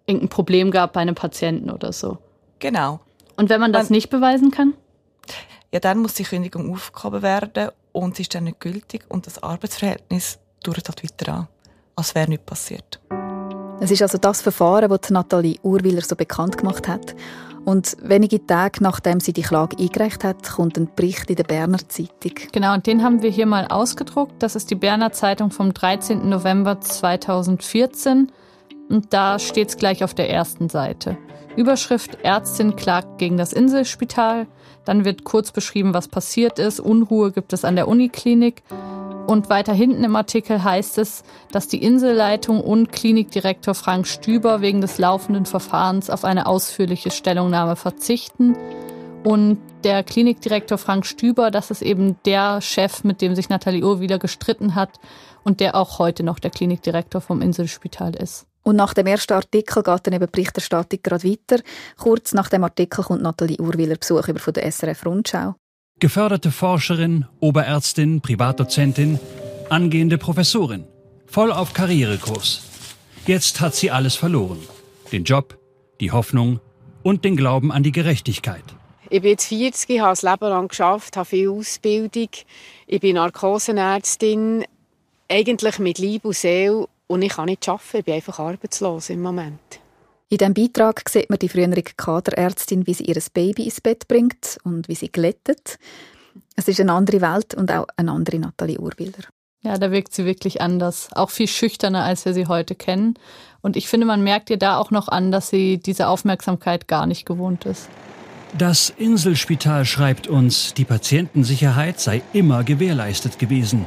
irgendein 0.05 0.29
Problem 0.29 0.71
gab 0.71 0.93
bei 0.93 1.01
einem 1.01 1.15
Patienten 1.15 1.69
oder 1.69 1.93
so. 1.93 2.17
Genau. 2.63 3.01
Und 3.35 3.49
wenn 3.49 3.59
man 3.59 3.73
das 3.73 3.87
dann, 3.87 3.95
nicht 3.95 4.09
beweisen 4.09 4.49
kann? 4.49 4.73
Ja, 5.73 5.81
dann 5.81 5.99
muss 5.99 6.13
die 6.13 6.23
Kündigung 6.23 6.71
aufgehoben 6.73 7.21
werden 7.21 7.71
und 7.91 8.15
sie 8.15 8.21
ist 8.21 8.33
dann 8.33 8.45
nicht 8.45 8.61
gültig 8.61 9.03
und 9.09 9.27
das 9.27 9.43
Arbeitsverhältnis 9.43 10.39
dauert 10.63 10.87
halt 10.87 11.03
weiter 11.03 11.33
an, 11.33 11.47
als 11.97 12.15
wäre 12.15 12.29
nichts 12.29 12.45
passiert. 12.45 13.01
Es 13.81 13.91
ist 13.91 14.01
also 14.01 14.17
das 14.17 14.41
Verfahren, 14.41 14.89
das 14.89 15.09
Nathalie 15.09 15.59
Urwiller 15.61 16.03
so 16.03 16.15
bekannt 16.15 16.57
gemacht 16.57 16.87
hat. 16.87 17.15
Und 17.65 17.97
wenige 18.01 18.45
Tage 18.45 18.81
nachdem 18.81 19.19
sie 19.19 19.33
die 19.33 19.41
Klage 19.41 19.77
eingereicht 19.77 20.23
hat, 20.23 20.49
kommt 20.49 20.77
ein 20.77 20.89
Bericht 20.95 21.29
in 21.29 21.35
der 21.35 21.43
Berner 21.43 21.79
Zeitung. 21.89 22.33
Genau, 22.53 22.73
und 22.75 22.87
den 22.87 23.03
haben 23.03 23.21
wir 23.21 23.29
hier 23.29 23.45
mal 23.45 23.67
ausgedruckt. 23.67 24.41
Das 24.41 24.55
ist 24.55 24.71
die 24.71 24.75
Berner 24.75 25.11
Zeitung 25.11 25.51
vom 25.51 25.73
13. 25.73 26.29
November 26.29 26.79
2014. 26.79 28.31
Und 28.89 29.13
da 29.13 29.39
steht 29.39 29.69
es 29.69 29.77
gleich 29.77 30.03
auf 30.03 30.13
der 30.13 30.29
ersten 30.29 30.69
Seite. 30.69 31.17
Überschrift 31.55 32.17
Ärztin 32.23 32.75
klagt 32.75 33.17
gegen 33.17 33.37
das 33.37 33.53
Inselspital. 33.53 34.47
Dann 34.85 35.05
wird 35.05 35.23
kurz 35.23 35.51
beschrieben, 35.51 35.93
was 35.93 36.07
passiert 36.07 36.59
ist. 36.59 36.79
Unruhe 36.79 37.31
gibt 37.31 37.53
es 37.53 37.63
an 37.63 37.75
der 37.75 37.87
Uniklinik. 37.87 38.63
Und 39.27 39.49
weiter 39.49 39.73
hinten 39.73 40.03
im 40.03 40.15
Artikel 40.15 40.63
heißt 40.63 40.97
es, 40.97 41.23
dass 41.51 41.67
die 41.67 41.81
Inselleitung 41.81 42.59
und 42.59 42.91
Klinikdirektor 42.91 43.73
Frank 43.73 44.05
Stüber 44.05 44.61
wegen 44.61 44.81
des 44.81 44.97
laufenden 44.97 45.45
Verfahrens 45.45 46.09
auf 46.09 46.25
eine 46.25 46.45
ausführliche 46.45 47.09
Stellungnahme 47.09 47.77
verzichten. 47.77 48.57
Und 49.23 49.59
der 49.85 50.03
Klinikdirektor 50.03 50.77
Frank 50.77 51.05
Stüber, 51.05 51.51
das 51.51 51.71
ist 51.71 51.81
eben 51.81 52.17
der 52.25 52.59
Chef, 52.59 53.05
mit 53.05 53.21
dem 53.21 53.35
sich 53.35 53.47
Nathalie 53.47 53.85
Uhr 53.85 54.01
wieder 54.01 54.19
gestritten 54.19 54.75
hat 54.75 54.99
und 55.43 55.61
der 55.61 55.75
auch 55.75 55.99
heute 55.99 56.23
noch 56.23 56.39
der 56.39 56.51
Klinikdirektor 56.51 57.21
vom 57.21 57.41
Inselspital 57.41 58.15
ist. 58.15 58.45
Und 58.63 58.77
nach 58.77 58.93
dem 58.93 59.07
ersten 59.07 59.33
Artikel 59.33 59.83
geht 59.83 60.07
dann 60.07 60.13
eben 60.13 60.25
die 60.25 60.31
Berichterstattung 60.31 60.99
gerade 61.03 61.29
weiter. 61.29 61.61
Kurz 61.97 62.33
nach 62.33 62.49
dem 62.49 62.63
Artikel 62.63 63.03
kommt 63.03 63.21
Nathalie 63.21 63.59
Urwiller 63.59 63.97
Besuch 63.97 64.27
über 64.27 64.39
von 64.39 64.53
der 64.53 64.71
SRF 64.71 65.05
Rundschau. 65.05 65.55
Geförderte 65.99 66.51
Forscherin, 66.51 67.25
Oberärztin, 67.39 68.21
Privatdozentin, 68.21 69.19
angehende 69.69 70.17
Professorin. 70.17 70.85
Voll 71.27 71.51
auf 71.51 71.73
Karrierekurs. 71.73 72.63
Jetzt 73.25 73.61
hat 73.61 73.75
sie 73.75 73.91
alles 73.91 74.15
verloren. 74.15 74.59
Den 75.11 75.23
Job, 75.23 75.57
die 75.99 76.11
Hoffnung 76.11 76.59
und 77.03 77.25
den 77.25 77.37
Glauben 77.37 77.71
an 77.71 77.83
die 77.83 77.91
Gerechtigkeit. 77.91 78.63
Ich 79.09 79.21
bin 79.21 79.31
jetzt 79.31 79.45
40, 79.45 79.99
habe 79.99 80.11
das 80.11 80.23
Leben 80.23 80.49
lang 80.49 80.67
geschafft, 80.69 81.17
habe 81.17 81.25
viel 81.25 81.49
Ausbildung. 81.49 82.29
Ich 82.87 82.99
bin 82.99 83.15
Narkosenärztin, 83.15 84.65
eigentlich 85.29 85.79
mit 85.79 85.99
Liebe 85.99 86.29
und 86.29 86.35
Seele. 86.35 86.87
Und 87.13 87.21
ich 87.21 87.33
kann 87.33 87.45
nicht 87.45 87.69
arbeiten, 87.69 87.97
ich 87.97 88.05
bin 88.05 88.15
einfach 88.15 88.39
arbeitslos 88.39 89.11
im 89.11 89.21
Moment. 89.21 89.59
In 90.29 90.39
diesem 90.39 90.55
Beitrag 90.55 91.07
sieht 91.07 91.29
man 91.29 91.37
die 91.37 91.47
frühere 91.47 91.83
Kaderärztin, 91.83 92.87
wie 92.87 92.95
sie 92.95 93.03
ihr 93.03 93.21
Baby 93.31 93.65
ins 93.65 93.81
Bett 93.81 94.07
bringt 94.07 94.57
und 94.63 94.87
wie 94.87 94.95
sie 94.95 95.11
glättet. 95.11 95.77
Es 96.55 96.67
ist 96.67 96.79
eine 96.79 96.91
andere 96.91 97.21
Welt 97.21 97.53
und 97.53 97.71
auch 97.71 97.85
eine 97.97 98.11
andere 98.11 98.39
Nathalie 98.39 98.79
Urbilder. 98.79 99.25
Ja, 99.61 99.77
da 99.77 99.91
wirkt 99.91 100.15
sie 100.15 100.25
wirklich 100.25 100.59
anders. 100.59 101.09
Auch 101.13 101.29
viel 101.29 101.47
schüchterner, 101.47 102.03
als 102.03 102.25
wir 102.25 102.33
sie 102.33 102.47
heute 102.47 102.73
kennen. 102.73 103.13
Und 103.61 103.77
ich 103.77 103.87
finde, 103.87 104.07
man 104.07 104.23
merkt 104.23 104.49
ihr 104.49 104.57
da 104.57 104.79
auch 104.79 104.89
noch 104.89 105.07
an, 105.07 105.31
dass 105.31 105.49
sie 105.49 105.77
diese 105.77 106.07
Aufmerksamkeit 106.07 106.87
gar 106.87 107.05
nicht 107.05 107.27
gewohnt 107.27 107.65
ist. 107.65 107.89
Das 108.57 108.89
Inselspital 108.89 109.85
schreibt 109.85 110.25
uns, 110.25 110.73
die 110.73 110.85
Patientensicherheit 110.85 111.99
sei 111.99 112.23
immer 112.33 112.63
gewährleistet 112.63 113.37
gewesen. 113.37 113.85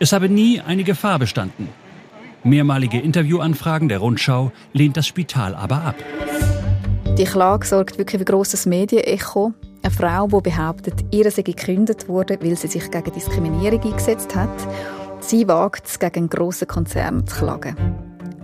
Es 0.00 0.12
habe 0.12 0.28
nie 0.28 0.60
eine 0.60 0.82
Gefahr 0.82 1.20
bestanden. 1.20 1.68
Mehrmalige 2.46 3.00
Interviewanfragen 3.00 3.88
der 3.88 3.98
Rundschau 3.98 4.52
lehnt 4.72 4.96
das 4.96 5.08
Spital 5.08 5.56
aber 5.56 5.82
ab. 5.82 5.96
Die 7.18 7.24
Klage 7.24 7.66
sorgt 7.66 7.98
wirklich 7.98 8.20
für 8.20 8.24
grosses 8.24 8.66
Medienecho. 8.66 9.52
Eine 9.82 9.92
Frau, 9.92 10.28
die 10.28 10.50
behauptet, 10.50 10.94
ihr 11.10 11.28
sei 11.32 11.42
gekündigt 11.42 12.08
wurde, 12.08 12.38
weil 12.40 12.56
sie 12.56 12.68
sich 12.68 12.88
gegen 12.88 13.12
Diskriminierung 13.12 13.82
eingesetzt 13.82 14.36
hat. 14.36 14.48
Sie 15.18 15.48
wagt 15.48 15.86
es, 15.86 15.98
gegen 15.98 16.16
einen 16.16 16.28
grossen 16.28 16.68
Konzern 16.68 17.26
zu 17.26 17.36
klagen. 17.36 17.74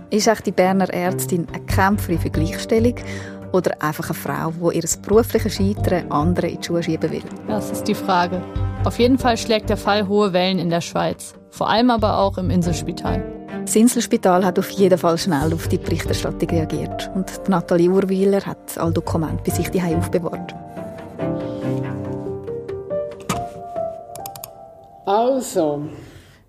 Ist 0.09 0.27
auch 0.27 0.41
die 0.41 0.51
Berner 0.51 0.93
Ärztin 0.93 1.47
eine 1.53 1.65
Kämpferin 1.65 2.19
für 2.19 2.29
Gleichstellung 2.29 2.95
oder 3.53 3.81
einfach 3.81 4.09
eine 4.09 4.15
Frau, 4.15 4.51
die 4.51 4.79
ihr 4.79 4.89
berufliches 5.01 5.55
Scheitern 5.55 6.11
anderen 6.11 6.49
in 6.49 6.59
die 6.59 6.67
Schuhe 6.67 6.83
schieben 6.83 7.09
will? 7.09 7.23
Das 7.47 7.71
ist 7.71 7.85
die 7.85 7.95
Frage. 7.95 8.43
Auf 8.83 8.99
jeden 8.99 9.17
Fall 9.17 9.37
schlägt 9.37 9.69
der 9.69 9.77
Fall 9.77 10.09
hohe 10.09 10.33
Wellen 10.33 10.59
in 10.59 10.69
der 10.69 10.81
Schweiz. 10.81 11.35
Vor 11.51 11.69
allem 11.69 11.89
aber 11.89 12.17
auch 12.17 12.37
im 12.37 12.49
Inselspital. 12.49 13.32
Das 13.65 13.77
Inselspital 13.77 14.43
hat 14.43 14.59
auf 14.59 14.69
jeden 14.71 14.97
Fall 14.97 15.17
schnell 15.17 15.53
auf 15.53 15.69
die 15.69 15.77
Berichterstattung 15.77 16.49
reagiert. 16.49 17.09
Und 17.15 17.47
Nathalie 17.47 17.89
Urweiler 17.89 18.45
hat 18.45 18.77
alle 18.77 18.91
Dokumente 18.91 19.41
bei 19.45 19.51
sich 19.51 19.69
daheim 19.69 19.99
aufbewahrt. 19.99 20.53
Also, 25.05 25.83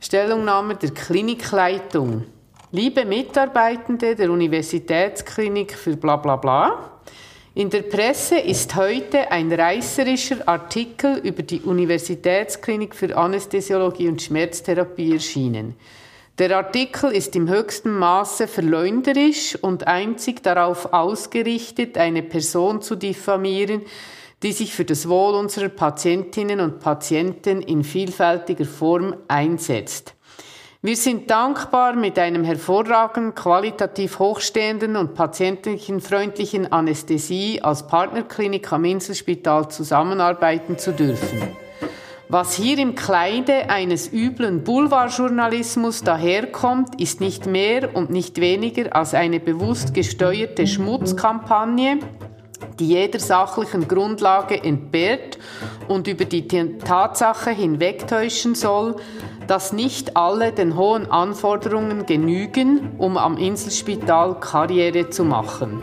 Stellungnahme 0.00 0.75
der 0.75 0.90
Klinikleitung. 0.90 2.25
Liebe 2.73 3.04
Mitarbeitende 3.04 4.16
der 4.16 4.30
Universitätsklinik 4.30 5.73
für 5.73 5.97
bla 5.97 6.16
bla 6.16 6.37
bla, 6.37 6.78
in 7.54 7.71
der 7.71 7.83
Presse 7.83 8.37
ist 8.37 8.75
heute 8.75 9.30
ein 9.30 9.52
reißerischer 9.52 10.49
Artikel 10.49 11.18
über 11.18 11.44
die 11.44 11.61
Universitätsklinik 11.61 12.97
für 12.97 13.16
Anästhesiologie 13.16 14.09
und 14.09 14.21
Schmerztherapie 14.21 15.12
erschienen. 15.12 15.76
Der 16.38 16.57
Artikel 16.57 17.12
ist 17.12 17.37
im 17.37 17.49
höchsten 17.49 17.97
Maße 17.97 18.49
verleumderisch 18.49 19.57
und 19.62 19.87
einzig 19.87 20.43
darauf 20.43 20.93
ausgerichtet, 20.93 21.97
eine 21.97 22.25
Person 22.25 22.83
zu 22.83 22.97
diffamieren, 22.97 23.83
die 24.43 24.50
sich 24.50 24.75
für 24.75 24.85
das 24.85 25.09
Wohl 25.09 25.35
unserer 25.35 25.69
Patientinnen 25.69 26.59
und 26.59 26.81
Patienten 26.81 27.62
in 27.62 27.85
vielfältiger 27.85 28.64
Form 28.64 29.14
einsetzt. 29.29 30.17
Wir 30.83 30.97
sind 30.97 31.31
dankbar, 31.31 31.95
mit 31.95 32.19
einem 32.19 32.43
hervorragend 32.43 33.37
qualitativ 33.37 34.19
hochstehenden 34.19 34.97
und 34.97 35.14
patientenfreundlichen 35.14 36.73
Anästhesie 36.73 37.62
als 37.62 37.87
Partnerklinik 37.87 38.73
am 38.73 38.85
Inselspital 38.85 39.71
zusammenarbeiten 39.71 40.79
zu 40.79 40.93
dürfen. 40.93 41.63
Was 42.28 42.54
hier 42.54 42.78
im 42.78 42.95
Kleide 42.95 43.69
eines 43.69 44.11
üblen 44.11 44.64
Boulevardjournalismus 44.64 46.02
daherkommt, 46.02 46.99
ist 46.99 47.21
nicht 47.21 47.47
mehr 47.47 47.95
und 47.95 48.11
nicht 48.11 48.40
weniger 48.40 48.97
als 48.97 49.12
eine 49.12 49.40
bewusst 49.40 49.93
gesteuerte 49.93 50.66
Schmutzkampagne, 50.66 51.99
die 52.78 52.88
jeder 52.88 53.21
sachlichen 53.21 53.87
Grundlage 53.88 54.62
entbehrt 54.62 55.38
und 55.87 56.09
über 56.09 56.25
die 56.25 56.49
Tatsache 56.49 57.50
hinwegtäuschen 57.50 58.54
soll, 58.54 58.97
dass 59.47 59.75
nicht 59.75 60.16
alle 60.16 60.52
den 60.52 60.76
hohen 60.76 61.11
Anforderungen 61.11 62.07
genügen, 62.07 62.93
um 62.97 63.19
am 63.19 63.37
Inselspital 63.37 64.40
Karriere 64.40 65.11
zu 65.11 65.25
machen. 65.25 65.83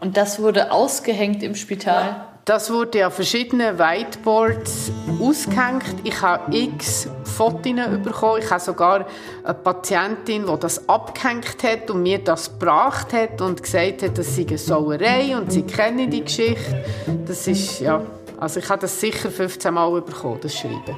Und 0.00 0.16
das 0.16 0.40
wurde 0.40 0.72
ausgehängt 0.72 1.42
im 1.42 1.54
Spital? 1.54 2.29
Das 2.50 2.68
wurde 2.68 3.06
auf 3.06 3.14
verschiedenen 3.14 3.78
Whiteboards 3.78 4.90
ausgehängt. 5.20 5.84
Ich 6.02 6.20
habe 6.20 6.52
x 6.52 7.08
Fotos 7.22 7.62
bekommen. 8.02 8.42
Ich 8.42 8.50
habe 8.50 8.60
sogar 8.60 9.06
eine 9.44 9.54
Patientin, 9.54 10.46
die 10.46 10.58
das 10.58 10.88
abgehängt 10.88 11.62
hat 11.62 11.88
und 11.92 12.02
mir 12.02 12.18
das 12.18 12.50
gebracht 12.50 13.12
hat 13.12 13.40
und 13.40 13.62
gesagt 13.62 14.02
hat, 14.02 14.18
das 14.18 14.34
sei 14.34 14.46
eine 14.48 14.58
Sauerei 14.58 15.36
und 15.36 15.52
sie 15.52 15.62
kennen 15.62 16.10
die 16.10 16.24
Geschichte. 16.24 16.82
Das 17.24 17.46
ist, 17.46 17.78
ja, 17.78 18.02
also 18.40 18.58
ich 18.58 18.68
habe 18.68 18.80
das 18.80 19.00
sicher 19.00 19.30
15 19.30 19.72
Mal 19.72 20.02
bekommen, 20.02 20.40
das 20.42 20.56
Schreiben. 20.56 20.96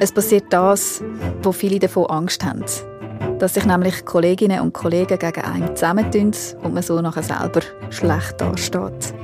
Es 0.00 0.12
passiert 0.12 0.44
das, 0.50 1.02
wo 1.42 1.50
viele 1.50 1.78
davon 1.78 2.04
Angst 2.10 2.44
haben. 2.44 2.62
Dass 3.38 3.54
sich 3.54 3.64
nämlich 3.64 4.04
Kolleginnen 4.04 4.60
und 4.60 4.74
Kollegen 4.74 5.18
gegen 5.18 5.40
einen 5.40 5.74
zusammentun 5.74 6.32
und 6.62 6.74
man 6.74 6.82
so 6.82 7.00
nachher 7.00 7.22
selber 7.22 7.62
schlecht 7.88 8.38
dasteht. 8.38 9.14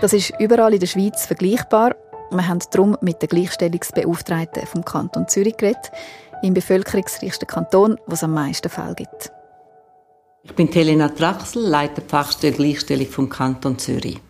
Das 0.00 0.12
ist 0.12 0.32
überall 0.38 0.74
in 0.74 0.80
der 0.80 0.86
Schweiz 0.86 1.26
vergleichbar. 1.26 1.96
Wir 2.30 2.46
haben 2.46 2.60
darum 2.70 2.96
mit 3.00 3.22
der 3.22 3.28
Gleichstellungsbeauftragten 3.28 4.66
vom 4.66 4.84
Kanton 4.84 5.26
Zürich 5.28 5.56
geredet, 5.56 5.90
im 6.42 6.54
bevölkerungsreichsten 6.54 7.48
Kanton, 7.48 7.98
wo 8.06 8.14
es 8.14 8.22
am 8.22 8.34
meisten 8.34 8.68
Fälle 8.68 8.94
gibt. 8.94 9.32
Ich 10.44 10.54
bin 10.54 10.68
Helena 10.68 11.08
Traxel, 11.08 11.62
Leiter 11.62 12.02
Fachstelle 12.06 12.54
Gleichstellung 12.54 13.06
vom 13.06 13.28
Kanton 13.28 13.78
Zürich. 13.78 14.20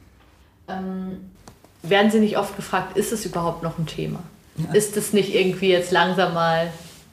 Ähm, 0.69 1.31
werden 1.83 2.11
Sie 2.11 2.21
nicht 2.21 2.39
oft 2.39 2.57
gefragt, 2.57 2.97
ist 2.97 3.13
es 3.13 3.27
überhaupt 3.27 3.63
noch 3.63 3.79
ein 3.79 3.87
Thema? 3.87 4.21
Ja. 4.57 4.73
Ist 4.73 4.97
es 4.97 5.13
nicht 5.13 5.35
irgendwie 5.35 5.69
jetzt 5.69 5.93
langsam 5.93 6.33
mal 6.33 6.71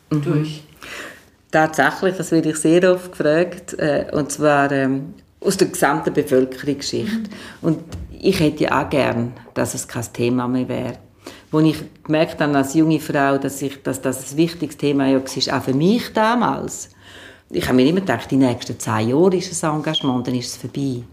mhm. 0.10 0.22
durch? 0.22 0.64
Tatsächlich, 1.52 2.16
das 2.16 2.32
werde 2.32 2.50
ich 2.50 2.58
sehr 2.58 2.94
oft 2.94 3.12
gefragt, 3.12 3.74
äh, 3.74 4.06
und 4.12 4.32
zwar 4.32 4.72
ähm, 4.72 5.14
aus 5.44 5.58
der 5.58 5.68
gesamten 5.68 6.14
Bevölkerungsschicht. 6.14 7.12
Mhm. 7.12 7.28
Und 7.62 7.80
ich 8.20 8.40
hätte 8.40 8.64
ja 8.64 8.84
auch 8.84 8.90
gern, 8.90 9.34
dass 9.54 9.74
es 9.74 9.88
kein 9.88 10.06
Thema 10.14 10.48
mehr 10.48 10.68
wäre. 10.68 10.98
Als 11.52 11.66
ich 11.66 11.78
gemerkt 12.04 12.42
habe 12.42 12.58
als 12.58 12.74
junge 12.74 13.00
Frau, 13.00 13.38
dass, 13.38 13.62
ich, 13.62 13.82
dass 13.84 14.02
das 14.02 14.32
ein 14.32 14.38
wichtiges 14.38 14.78
Thema 14.78 15.08
ja 15.08 15.20
war, 15.20 15.58
auch 15.58 15.64
für 15.64 15.74
mich 15.74 16.12
damals. 16.14 16.90
Ich 17.50 17.66
habe 17.66 17.76
mir 17.76 17.86
immer 17.86 18.00
gedacht, 18.00 18.32
die 18.32 18.38
nächsten 18.38 18.80
zehn 18.80 19.10
Jahre 19.10 19.36
ist 19.36 19.52
das 19.52 19.64
Engagement, 19.64 20.18
und 20.18 20.28
dann 20.28 20.36
ist 20.36 20.48
es 20.48 20.58
vorbei. 20.58 21.04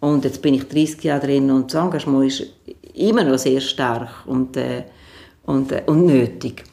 Und 0.00 0.24
jetzt 0.24 0.42
bin 0.42 0.54
ich 0.54 0.68
30 0.68 1.02
Jahre 1.04 1.26
drin 1.26 1.50
und 1.50 1.72
das 1.72 1.82
Engagement 1.82 2.26
ist 2.26 2.46
immer 2.92 3.24
noch 3.24 3.38
sehr 3.38 3.60
stark 3.60 4.10
und, 4.26 4.56
äh, 4.56 4.84
und, 5.44 5.72
äh, 5.72 5.82
und 5.86 6.04
nötig. 6.04 6.64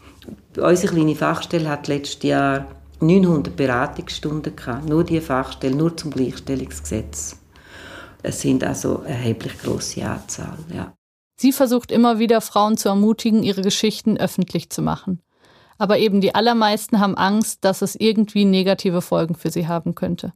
Unsere 0.57 0.93
kleine 0.93 1.15
Fachstelle 1.15 1.69
hat 1.69 1.87
letztes 1.87 2.21
Jahr 2.23 2.67
900 3.01 3.55
Beratungsstunden 3.55 4.55
gehabt, 4.55 4.87
nur 4.87 5.03
die 5.03 5.19
Fachstelle, 5.19 5.75
nur 5.75 5.95
zum 5.97 6.11
Gleichstellungsgesetz. 6.11 7.37
Es 8.23 8.41
sind 8.41 8.63
also 8.63 9.03
erheblich 9.05 9.57
große 9.59 10.05
Anzahl, 10.05 10.57
ja. 10.73 10.93
Sie 11.39 11.51
versucht 11.51 11.91
immer 11.91 12.19
wieder 12.19 12.39
Frauen 12.39 12.77
zu 12.77 12.89
ermutigen, 12.89 13.41
ihre 13.41 13.63
Geschichten 13.63 14.17
öffentlich 14.17 14.69
zu 14.69 14.83
machen. 14.83 15.23
Aber 15.79 15.97
eben 15.97 16.21
die 16.21 16.35
allermeisten 16.35 16.99
haben 16.99 17.17
Angst, 17.17 17.65
dass 17.65 17.81
es 17.81 17.95
irgendwie 17.95 18.45
negative 18.45 19.01
Folgen 19.01 19.33
für 19.33 19.49
sie 19.49 19.67
haben 19.67 19.95
könnte. 19.95 20.33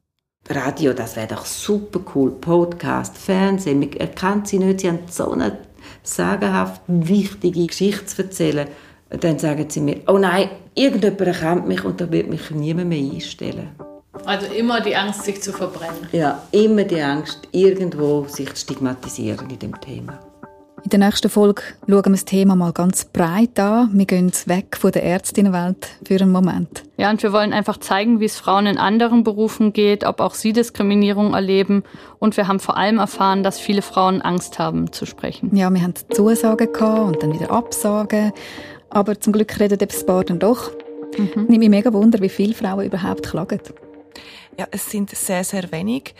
Radio, 0.49 0.93
das 0.93 1.15
wäre 1.15 1.27
doch 1.27 1.45
super 1.45 1.99
cool. 2.15 2.31
Podcast, 2.31 3.15
Fernsehen, 3.17 3.79
man 3.79 3.93
erkennt 3.93 4.47
sie 4.47 4.57
nicht, 4.57 4.79
sie 4.79 4.89
haben 4.89 4.99
so 5.07 5.31
eine 5.31 5.59
sagenhaft 6.01 6.81
wichtige 6.87 7.67
Geschichte 7.67 8.05
zu 8.07 8.23
erzählen. 8.23 8.67
Dann 9.19 9.39
sagen 9.39 9.65
sie 9.69 9.81
mir, 9.81 10.01
oh 10.07 10.17
nein, 10.17 10.49
irgendjemand 10.73 11.21
erkennt 11.21 11.67
mich 11.67 11.83
und 11.83 11.99
da 12.01 12.11
wird 12.11 12.29
mich 12.29 12.51
niemand 12.51 12.89
mehr 12.89 12.99
einstellen. 12.99 13.69
Also 14.25 14.47
immer 14.53 14.81
die 14.81 14.95
Angst, 14.95 15.23
sich 15.23 15.41
zu 15.41 15.51
verbrennen. 15.51 16.07
Ja, 16.11 16.41
immer 16.51 16.83
die 16.83 17.01
Angst, 17.01 17.47
irgendwo 17.51 18.25
sich 18.25 18.49
zu 18.53 18.61
stigmatisieren 18.61 19.49
in 19.49 19.59
dem 19.59 19.79
Thema. 19.79 20.19
In 20.85 20.89
der 20.91 20.99
nächsten 20.99 21.29
Folge 21.29 21.63
schauen 21.87 22.05
wir 22.05 22.11
das 22.11 22.25
Thema 22.25 22.55
mal 22.55 22.71
ganz 22.71 23.05
breit 23.05 23.59
an. 23.59 23.89
Wir 23.93 24.05
gehen 24.05 24.31
weg 24.45 24.77
von 24.77 24.91
der 24.91 25.01
Ärztinnenwelt 25.01 25.87
für 26.05 26.21
einen 26.21 26.31
Moment. 26.31 26.83
Ja, 26.97 27.09
und 27.09 27.23
wir 27.23 27.33
wollen 27.33 27.53
einfach 27.53 27.77
zeigen, 27.77 28.19
wie 28.19 28.25
es 28.25 28.37
Frauen 28.37 28.67
in 28.67 28.77
anderen 28.77 29.23
Berufen 29.23 29.73
geht, 29.73 30.03
ob 30.03 30.19
auch 30.19 30.35
sie 30.35 30.53
Diskriminierung 30.53 31.33
erleben. 31.33 31.83
Und 32.19 32.37
wir 32.37 32.47
haben 32.47 32.59
vor 32.59 32.77
allem 32.77 32.99
erfahren, 32.99 33.41
dass 33.41 33.59
viele 33.59 33.81
Frauen 33.81 34.21
Angst 34.21 34.59
haben 34.59 34.91
zu 34.91 35.07
sprechen. 35.07 35.55
Ja, 35.55 35.71
wir 35.71 35.81
haben 35.81 35.95
Zusagen 36.11 36.71
gehabt 36.71 36.99
und 36.99 37.23
dann 37.23 37.33
wieder 37.33 37.49
Absagen. 37.49 38.31
Aber 38.95 39.19
zum 39.19 39.33
Glück 39.33 39.59
redet 39.59 39.81
das 39.81 40.05
Paar 40.05 40.23
dann 40.23 40.39
doch. 40.39 40.71
Mhm. 41.17 41.47
Nimmt 41.47 41.59
mich 41.59 41.69
mega 41.69 41.91
Wunder, 41.91 42.21
wie 42.21 42.29
viele 42.29 42.53
Frauen 42.53 42.85
überhaupt 42.85 43.23
klagen. 43.23 43.59
Ja, 44.57 44.67
es 44.71 44.89
sind 44.89 45.09
sehr, 45.09 45.43
sehr 45.43 45.69
wenig. 45.73 46.15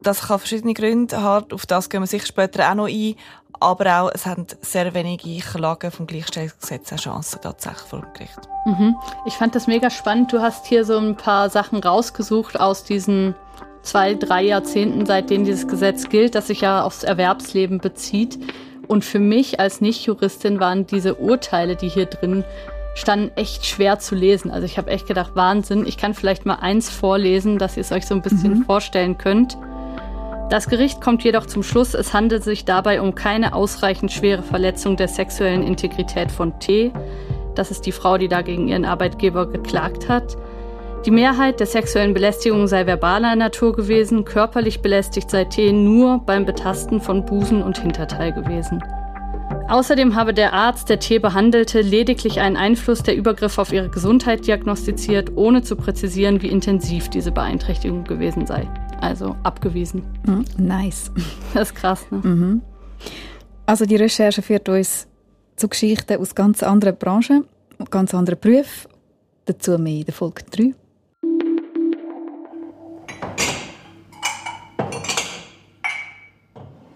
Das 0.00 0.22
kann 0.22 0.38
verschiedene 0.38 0.72
Gründe 0.72 1.20
haben, 1.20 1.52
auf 1.52 1.66
das 1.66 1.90
gehen 1.90 2.00
wir 2.00 2.06
sicher 2.06 2.24
später 2.24 2.70
auch 2.70 2.74
noch 2.74 2.88
ein. 2.88 3.16
Aber 3.60 4.00
auch, 4.00 4.10
es 4.14 4.24
haben 4.24 4.46
sehr 4.62 4.94
wenige 4.94 5.40
Klagen 5.40 5.90
vom 5.90 6.06
Gleichstellungsgesetz 6.06 6.90
eine 6.90 7.00
Chance 7.02 7.38
tatsächlich 7.42 7.82
vor 7.82 8.00
dem 8.00 8.12
Gericht. 8.14 8.38
Mhm. 8.64 8.96
Ich 9.26 9.34
fand 9.34 9.54
das 9.54 9.66
mega 9.66 9.90
spannend. 9.90 10.32
Du 10.32 10.40
hast 10.40 10.64
hier 10.64 10.86
so 10.86 10.96
ein 10.96 11.16
paar 11.16 11.50
Sachen 11.50 11.80
rausgesucht 11.80 12.58
aus 12.58 12.82
diesen 12.82 13.34
zwei, 13.82 14.14
drei 14.14 14.44
Jahrzehnten, 14.44 15.04
seitdem 15.04 15.44
dieses 15.44 15.68
Gesetz 15.68 16.08
gilt, 16.08 16.34
das 16.34 16.46
sich 16.46 16.62
ja 16.62 16.82
aufs 16.82 17.04
Erwerbsleben 17.04 17.76
bezieht. 17.76 18.38
Und 18.90 19.04
für 19.04 19.20
mich 19.20 19.60
als 19.60 19.80
Nicht-Juristin 19.80 20.58
waren 20.58 20.84
diese 20.84 21.14
Urteile, 21.14 21.76
die 21.76 21.88
hier 21.88 22.06
drin 22.06 22.42
standen, 22.96 23.30
echt 23.36 23.64
schwer 23.64 24.00
zu 24.00 24.16
lesen. 24.16 24.50
Also 24.50 24.64
ich 24.64 24.78
habe 24.78 24.90
echt 24.90 25.06
gedacht, 25.06 25.36
Wahnsinn. 25.36 25.86
Ich 25.86 25.96
kann 25.96 26.12
vielleicht 26.12 26.44
mal 26.44 26.56
eins 26.56 26.90
vorlesen, 26.90 27.56
dass 27.56 27.76
ihr 27.76 27.82
es 27.82 27.92
euch 27.92 28.04
so 28.04 28.16
ein 28.16 28.20
bisschen 28.20 28.58
mhm. 28.58 28.64
vorstellen 28.64 29.16
könnt. 29.16 29.56
Das 30.50 30.68
Gericht 30.68 31.00
kommt 31.00 31.22
jedoch 31.22 31.46
zum 31.46 31.62
Schluss, 31.62 31.94
es 31.94 32.12
handelt 32.12 32.42
sich 32.42 32.64
dabei 32.64 33.00
um 33.00 33.14
keine 33.14 33.54
ausreichend 33.54 34.10
schwere 34.10 34.42
Verletzung 34.42 34.96
der 34.96 35.06
sexuellen 35.06 35.62
Integrität 35.62 36.32
von 36.32 36.58
T. 36.58 36.90
Das 37.54 37.70
ist 37.70 37.86
die 37.86 37.92
Frau, 37.92 38.18
die 38.18 38.26
da 38.26 38.42
gegen 38.42 38.66
ihren 38.66 38.84
Arbeitgeber 38.84 39.46
geklagt 39.46 40.08
hat. 40.08 40.36
Die 41.06 41.10
Mehrheit 41.10 41.60
der 41.60 41.66
sexuellen 41.66 42.12
Belästigung 42.12 42.66
sei 42.66 42.86
verbaler 42.86 43.34
Natur 43.34 43.74
gewesen, 43.74 44.26
körperlich 44.26 44.82
belästigt 44.82 45.30
sei 45.30 45.44
T 45.44 45.72
nur 45.72 46.18
beim 46.18 46.44
Betasten 46.44 47.00
von 47.00 47.24
Busen 47.24 47.62
und 47.62 47.78
Hinterteil 47.78 48.34
gewesen. 48.34 48.84
Außerdem 49.68 50.14
habe 50.14 50.34
der 50.34 50.52
Arzt, 50.52 50.90
der 50.90 51.00
T 51.00 51.18
behandelte, 51.18 51.80
lediglich 51.80 52.40
einen 52.40 52.58
Einfluss 52.58 53.02
der 53.02 53.16
Übergriff 53.16 53.56
auf 53.56 53.72
ihre 53.72 53.88
Gesundheit 53.88 54.46
diagnostiziert, 54.46 55.32
ohne 55.36 55.62
zu 55.62 55.74
präzisieren, 55.74 56.42
wie 56.42 56.48
intensiv 56.48 57.08
diese 57.08 57.32
Beeinträchtigung 57.32 58.04
gewesen 58.04 58.44
sei. 58.44 58.68
Also 59.00 59.36
abgewiesen. 59.42 60.02
Mhm. 60.26 60.44
Nice. 60.58 61.12
Das 61.54 61.70
ist 61.70 61.76
krass, 61.76 62.06
ne? 62.10 62.18
Mhm. 62.22 62.62
Also 63.64 63.86
die 63.86 63.96
Recherche 63.96 64.42
führt 64.42 64.68
uns 64.68 65.08
zu 65.56 65.66
Geschichten 65.68 66.20
aus 66.20 66.34
ganz 66.34 66.62
anderen 66.62 66.96
Branchen, 66.96 67.46
ganz 67.88 68.12
anderen 68.12 68.38
Berufen. 68.38 68.90
Dazu 69.46 69.78
mehr 69.78 70.00
in 70.00 70.04
der 70.04 70.14
Folge 70.14 70.42
3. 70.50 70.74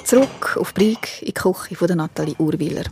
Zurück 0.05 0.59
auf 0.61 0.75
Brieg 0.75 1.23
in 1.23 1.29
die 1.29 1.33
Küche 1.33 1.77
von 1.77 1.97
Nathalie 1.97 2.35
Urwiller. 2.39 2.85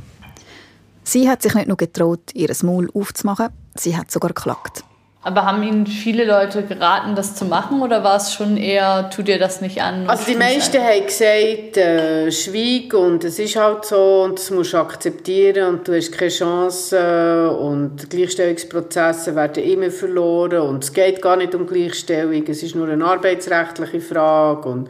Sie 1.04 1.28
hat 1.28 1.42
sich 1.42 1.52
nicht 1.54 1.68
nur 1.68 1.76
getraut, 1.76 2.32
ihr 2.32 2.48
Maul 2.62 2.88
aufzumachen, 2.94 3.50
sie 3.74 3.94
hat 3.94 4.10
sogar 4.10 4.32
geklagt. 4.32 4.82
Aber 5.24 5.44
haben 5.44 5.62
Ihnen 5.62 5.86
viele 5.86 6.24
Leute 6.24 6.64
geraten, 6.64 7.14
das 7.14 7.36
zu 7.36 7.44
machen 7.44 7.82
oder 7.82 8.02
war 8.02 8.16
es 8.16 8.32
schon 8.32 8.56
eher, 8.56 9.10
tu 9.10 9.22
dir 9.22 9.38
das 9.38 9.60
nicht 9.60 9.82
an? 9.82 10.08
Also 10.08 10.24
die 10.32 10.38
meisten 10.38 10.82
haben 10.82 11.06
gesagt, 11.06 11.76
äh, 11.76 12.32
schweig 12.32 12.94
und 12.94 13.22
es 13.24 13.38
ist 13.38 13.56
halt 13.56 13.84
so 13.84 14.22
und 14.24 14.38
das 14.38 14.50
musst 14.50 14.72
du 14.72 14.78
akzeptieren 14.78 15.68
und 15.68 15.86
du 15.86 15.94
hast 15.94 16.12
keine 16.12 16.30
Chance 16.30 17.50
und 17.50 18.08
Gleichstellungsprozesse 18.08 19.36
werden 19.36 19.62
immer 19.62 19.90
verloren 19.90 20.62
und 20.62 20.82
es 20.82 20.92
geht 20.92 21.20
gar 21.20 21.36
nicht 21.36 21.54
um 21.54 21.66
Gleichstellung, 21.66 22.44
es 22.48 22.62
ist 22.62 22.74
nur 22.74 22.88
eine 22.88 23.04
arbeitsrechtliche 23.04 24.00
Frage 24.00 24.68
und 24.68 24.88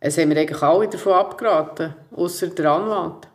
es 0.00 0.18
haben 0.18 0.30
wir 0.30 0.36
eigentlich 0.36 0.62
alle 0.62 0.88
davon 0.88 1.12
abgeraten, 1.12 1.94
außer 2.14 2.48
der 2.48 2.70
Anwalt. 2.70 3.28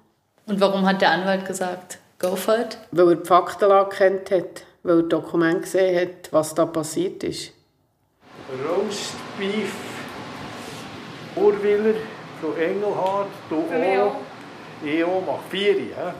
Und 0.45 0.59
warum 0.59 0.85
hat 0.85 1.01
der 1.01 1.11
Anwalt 1.11 1.45
gesagt, 1.45 1.99
go 2.19 2.35
for 2.35 2.57
it? 2.57 2.77
Weil 2.91 3.09
er 3.09 3.15
die 3.15 3.25
Faktenlage 3.25 3.95
kennt 3.95 4.31
hat 4.31 4.63
weil 4.83 4.99
er 4.99 5.03
Dokument 5.03 5.61
gesehen 5.61 5.99
hat, 5.99 6.31
was 6.31 6.53
da 6.53 6.65
passiert 6.65 7.23
ist. 7.23 7.53
Roast 8.67 9.15
Beef, 9.39 9.73
Urwiller, 11.35 11.95
Frau 12.39 12.53
Engelhardt, 12.53 13.29
du 13.49 13.55
auch. 13.55 14.15
Ich 14.85 15.03
auch, 15.03 15.23
mach 15.25 15.39
vier. 15.49 15.79
Ja? 15.79 16.13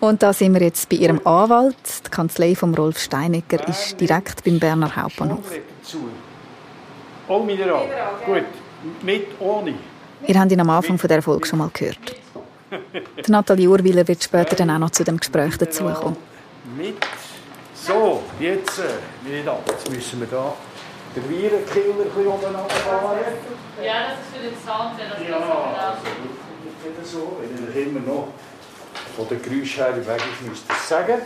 Und 0.00 0.22
da 0.22 0.32
sind 0.32 0.54
wir 0.54 0.62
jetzt 0.62 0.88
bei 0.88 0.96
ihrem 0.96 1.20
Anwalt. 1.26 1.76
Die 2.06 2.10
Kanzlei 2.10 2.54
von 2.54 2.74
Rolf 2.74 2.98
Steinecker 2.98 3.68
ist 3.68 4.00
direkt 4.00 4.44
beim 4.44 4.60
Berner 4.60 4.94
Hauptbahnhof. 4.94 5.50
Auch 7.26 7.44
Mineral. 7.44 7.88
Gut, 8.24 8.44
mit, 9.02 9.26
ohne. 9.40 9.74
Ihr 10.26 10.40
habt 10.40 10.52
ihn 10.52 10.60
am 10.60 10.70
Anfang 10.70 10.98
von 10.98 11.08
der 11.08 11.22
Folge 11.22 11.46
schon 11.46 11.58
mal 11.58 11.70
gehört. 11.72 12.16
Die 13.26 13.30
Nathalie 13.30 13.68
Urwiller 13.68 14.06
wird 14.06 14.22
später 14.22 14.56
dann 14.56 14.70
auch 14.70 14.78
noch 14.78 14.90
zu 14.90 15.04
dem 15.04 15.18
Gespräch 15.18 15.56
dazukommen. 15.56 16.16
Mit 16.76 16.96
so, 17.74 18.22
jetzt, 18.40 18.78
äh, 18.78 18.82
meine 19.22 19.42
Damen, 19.44 19.60
jetzt 19.68 19.90
müssen 19.90 20.20
wir 20.20 20.26
da 20.28 20.54
den 21.14 21.28
Virenkiller 21.28 22.04
ein 22.04 22.04
bisschen 22.04 22.82
fahren. 22.82 23.18
Ja, 23.82 23.92
das 24.08 24.18
ist 24.18 24.34
für 24.34 24.42
den 24.42 24.54
Sound, 24.64 24.98
der 24.98 25.10
das 25.10 25.28
ja, 25.28 25.36
also, 26.96 27.18
so, 27.18 27.36
wenn 27.40 27.82
ich 27.82 27.88
immer 27.88 28.00
noch 28.00 28.28
von 29.16 29.28
der 29.28 29.38
Geräuschherr 29.38 29.96
weg 29.96 30.22
ist, 30.32 30.48
müsst 30.48 30.64
ihr 30.68 30.74
sagen. 30.86 31.20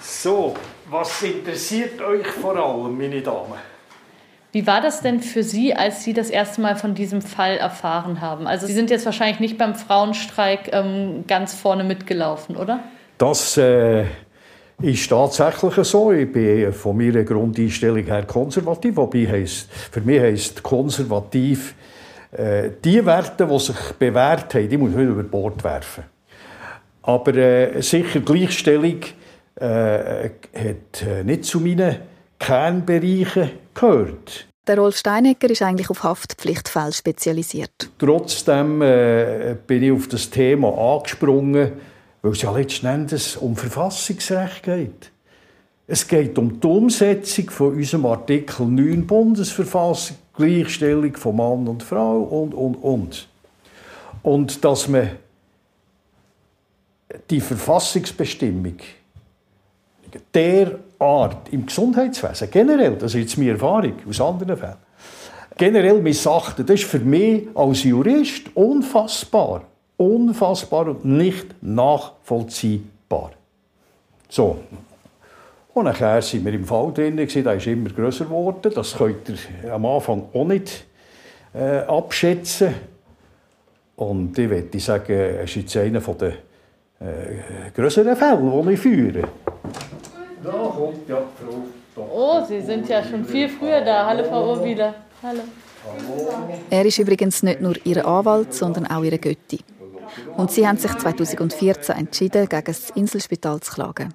So, 0.00 0.54
was 0.90 1.22
interessiert 1.22 2.00
euch 2.00 2.26
vor 2.26 2.56
allem, 2.56 2.96
meine 2.96 3.20
Damen? 3.20 3.54
Wie 4.52 4.66
war 4.66 4.80
das 4.80 5.02
denn 5.02 5.20
für 5.20 5.42
Sie, 5.42 5.74
als 5.74 6.04
Sie 6.04 6.14
das 6.14 6.30
erste 6.30 6.60
Mal 6.62 6.76
von 6.76 6.94
diesem 6.94 7.20
Fall 7.20 7.58
erfahren 7.58 8.20
haben? 8.20 8.46
Also 8.46 8.66
Sie 8.66 8.72
sind 8.72 8.88
jetzt 8.90 9.04
wahrscheinlich 9.04 9.40
nicht 9.40 9.58
beim 9.58 9.74
Frauenstreik 9.74 10.70
ähm, 10.72 11.24
ganz 11.26 11.52
vorne 11.54 11.84
mitgelaufen, 11.84 12.56
oder? 12.56 12.80
Das 13.18 13.58
äh, 13.58 14.06
ist 14.80 15.08
tatsächlich 15.08 15.74
so. 15.86 16.12
Ich 16.12 16.32
bin 16.32 16.72
von 16.72 16.96
meiner 16.96 17.24
Grundeinstellung 17.24 18.04
her 18.04 18.24
konservativ. 18.24 18.96
Wobei 18.96 19.26
heisst, 19.26 19.70
für 19.70 20.00
mich 20.00 20.20
heisst 20.20 20.62
konservativ, 20.62 21.74
äh, 22.32 22.70
die 22.82 23.04
Werte, 23.04 23.46
die 23.46 23.58
sich 23.58 23.92
bewährt 23.98 24.54
haben, 24.54 24.68
die 24.68 24.76
muss 24.78 24.92
man 24.92 25.00
nicht 25.00 25.12
über 25.12 25.22
Bord 25.24 25.62
werfen. 25.62 26.04
Aber 27.02 27.34
äh, 27.34 27.82
sicher 27.82 28.20
Gleichstellung 28.20 29.00
äh, 29.56 29.64
hat 29.64 31.02
äh, 31.06 31.24
nicht 31.24 31.44
zu 31.44 31.60
meinen 31.60 31.96
Kernbereichen 32.38 33.50
gehört. 33.74 34.47
Der 34.68 34.78
Rolf 34.78 34.98
Steinecker 34.98 35.48
ist 35.48 35.62
eigentlich 35.62 35.88
auf 35.88 36.02
Haftpflichtfälle 36.02 36.92
spezialisiert. 36.92 37.88
Trotzdem 37.98 38.82
äh, 38.82 39.56
bin 39.66 39.82
ich 39.82 39.92
auf 39.92 40.08
das 40.08 40.28
Thema 40.28 40.96
angesprungen, 40.96 41.72
weil 42.20 42.32
es 42.32 42.42
ja 42.42 42.54
letzten 42.54 42.84
Endes 42.84 43.38
um 43.38 43.56
Verfassungsrecht 43.56 44.62
geht. 44.62 45.10
Es 45.86 46.06
geht 46.06 46.36
um 46.36 46.60
die 46.60 46.66
Umsetzung 46.66 47.48
von 47.48 47.76
unserem 47.76 48.04
Artikel 48.04 48.66
9 48.66 49.06
Bundesverfassung, 49.06 50.18
Gleichstellung 50.36 51.16
von 51.16 51.36
Mann 51.36 51.66
und 51.66 51.82
Frau 51.82 52.18
und, 52.24 52.52
und, 52.52 52.74
und. 52.74 53.28
Und 54.22 54.62
dass 54.66 54.86
man 54.86 55.12
die 57.30 57.40
Verfassungsbestimmung 57.40 58.76
derart 60.98 61.52
im 61.52 61.66
Gesundheitswesen, 61.66 62.50
generell, 62.50 62.96
das 62.96 63.14
ist 63.14 63.20
jetzt 63.20 63.38
meine 63.38 63.52
Erfahrung 63.52 63.94
aus 64.08 64.20
anderen 64.20 64.56
Fällen, 64.56 64.76
generell 65.56 66.00
missachten, 66.00 66.64
das 66.66 66.80
ist 66.80 66.90
für 66.90 66.98
mich 66.98 67.48
als 67.54 67.84
Jurist 67.84 68.54
unfassbar 68.54 69.62
unfassbar 69.98 70.88
und 70.88 71.04
nicht 71.04 71.46
nachvollziehbar. 71.60 73.32
So. 74.28 74.58
Und 75.74 75.84
nachher 75.84 76.22
sind 76.22 76.44
wir 76.44 76.54
im 76.54 76.64
Fall 76.64 76.92
drin, 76.92 77.16
der 77.16 77.26
ist 77.26 77.66
immer 77.66 77.90
grösser 77.90 78.24
geworden. 78.24 78.72
Das 78.74 78.96
könnt 78.96 79.28
ihr 79.28 79.72
am 79.72 79.84
Anfang 79.84 80.28
auch 80.32 80.46
nicht 80.46 80.86
äh, 81.54 81.80
abschätzen. 81.80 82.74
Und 83.96 84.38
ich 84.38 84.48
würde 84.48 84.80
sagen, 84.80 85.12
es 85.12 85.50
ist 85.50 85.56
jetzt 85.56 85.76
einer 85.76 86.00
der 86.00 86.28
äh, 86.28 87.70
größeren 87.74 88.16
Fälle, 88.16 88.62
die 88.64 88.72
ich 88.72 88.80
führe. 88.80 89.28
Da 90.48 90.54
kommt 90.54 91.08
ja 91.08 91.22
die 91.40 91.94
Frau. 91.94 92.08
Oh, 92.10 92.44
Sie 92.46 92.62
sind 92.62 92.88
ja 92.88 93.04
schon 93.04 93.24
viel 93.24 93.50
früher 93.50 93.82
da. 93.82 94.06
Hallo, 94.06 94.24
Frau 94.24 94.52
Urwiler. 94.52 94.94
Hallo. 95.22 95.40
Er 96.70 96.84
ist 96.86 96.98
übrigens 96.98 97.42
nicht 97.42 97.60
nur 97.60 97.74
Ihr 97.84 98.06
Anwalt, 98.06 98.54
sondern 98.54 98.86
auch 98.86 99.02
Ihre 99.02 99.18
Götti. 99.18 99.60
Und 100.38 100.50
sie 100.50 100.66
haben 100.66 100.78
sich 100.78 100.96
2014 100.96 101.96
entschieden, 101.96 102.48
gegen 102.48 102.64
das 102.64 102.90
Inselspital 102.90 103.60
zu 103.60 103.72
klagen. 103.72 104.14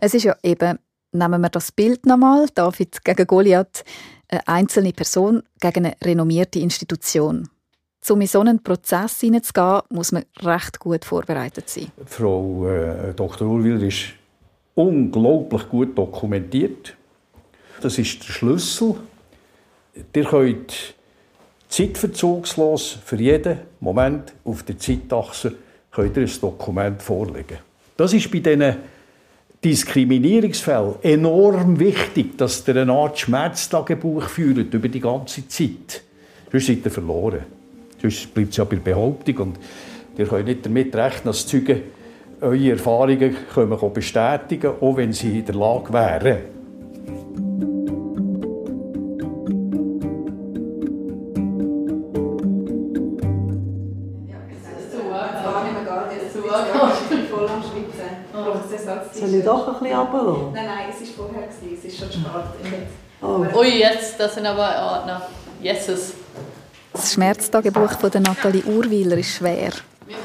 Es 0.00 0.14
ist 0.14 0.24
ja 0.24 0.36
eben, 0.42 0.78
nehmen 1.12 1.40
wir 1.40 1.50
das 1.50 1.70
Bild 1.70 2.06
nochmal, 2.06 2.46
David 2.54 3.04
gegen 3.04 3.26
Goliath, 3.26 3.84
eine 4.28 4.48
einzelne 4.48 4.92
Person 4.92 5.42
gegen 5.60 5.84
eine 5.84 5.96
renommierte 6.02 6.60
Institution. 6.60 7.48
Um 8.08 8.20
in 8.22 8.26
so 8.26 8.40
einen 8.40 8.62
Prozess 8.62 9.20
hineinzugehen, 9.20 9.82
muss 9.90 10.12
man 10.12 10.24
recht 10.40 10.78
gut 10.78 11.04
vorbereitet 11.04 11.68
sein. 11.68 11.92
Frau 12.06 12.66
äh, 12.66 13.12
Dr. 13.12 13.46
Urwil 13.46 13.82
ist 13.82 14.14
unglaublich 14.78 15.68
gut 15.68 15.98
dokumentiert. 15.98 16.96
Das 17.80 17.98
ist 17.98 18.26
der 18.26 18.32
Schlüssel. 18.32 18.94
Ihr 20.14 20.24
könnt 20.24 20.94
Zeitverzugslos 21.68 22.98
für 23.04 23.16
jeden 23.16 23.58
Moment 23.80 24.32
auf 24.44 24.62
der 24.62 24.78
Zeitachse 24.78 25.54
könnt 25.90 26.16
ihr 26.16 26.22
ein 26.22 26.40
Dokument 26.40 27.02
vorlegen. 27.02 27.58
Das 27.96 28.12
ist 28.12 28.30
bei 28.30 28.38
diesen 28.38 28.76
Diskriminierungsfällen 29.64 30.94
enorm 31.02 31.80
wichtig, 31.80 32.38
dass 32.38 32.66
ihr 32.68 32.76
eine 32.76 32.92
Art 32.92 33.18
Schmerztagebuch 33.18 34.28
führt 34.28 34.72
über 34.72 34.88
die 34.88 35.00
ganze 35.00 35.48
Zeit. 35.48 36.02
Sonst 36.52 36.66
seid 36.66 36.84
ihr 36.84 36.90
verloren. 36.92 37.40
Sonst 38.00 38.32
bleibt 38.32 38.50
es 38.52 38.56
ja 38.56 38.64
bei 38.64 38.76
der 38.76 38.82
Behauptung 38.82 39.36
und 39.38 39.58
ihr 40.16 40.26
könnt 40.26 40.46
nicht 40.46 40.64
damit 40.64 40.94
rechnen, 40.94 41.24
dass 41.24 41.46
Zeugen 41.48 41.82
eure 42.40 42.70
Erfahrungen 42.70 43.36
können 43.52 43.92
bestätigen 43.92 44.60
können, 44.60 44.76
auch 44.80 44.96
wenn 44.96 45.12
sie 45.12 45.40
in 45.40 45.46
der 45.46 45.54
Lage 45.54 45.92
wären. 45.92 46.38
Soll 59.12 59.34
ich 59.34 59.44
doch 59.44 59.66
ein 59.68 59.80
bisschen 59.80 59.96
runterlassen? 59.96 60.52
Nein, 60.54 60.66
nein, 60.66 60.86
es 60.90 61.18
war 61.18 61.26
vorher, 61.26 61.48
es 61.48 61.84
ist 61.84 61.98
schon 61.98 62.08
spät. 62.10 62.22
Oh. 63.20 63.44
Ui, 63.58 63.80
jetzt, 63.80 64.18
das 64.18 64.34
sind 64.34 64.46
aber 64.46 64.98
Ordner. 64.98 65.22
Yeses. 65.60 66.14
Das 66.92 67.12
Schmerztagebuch 67.12 67.98
von 67.98 68.10
der 68.10 68.20
Nathalie 68.20 68.62
Urwiler 68.62 69.18
ist 69.18 69.34
schwer. 69.34 69.72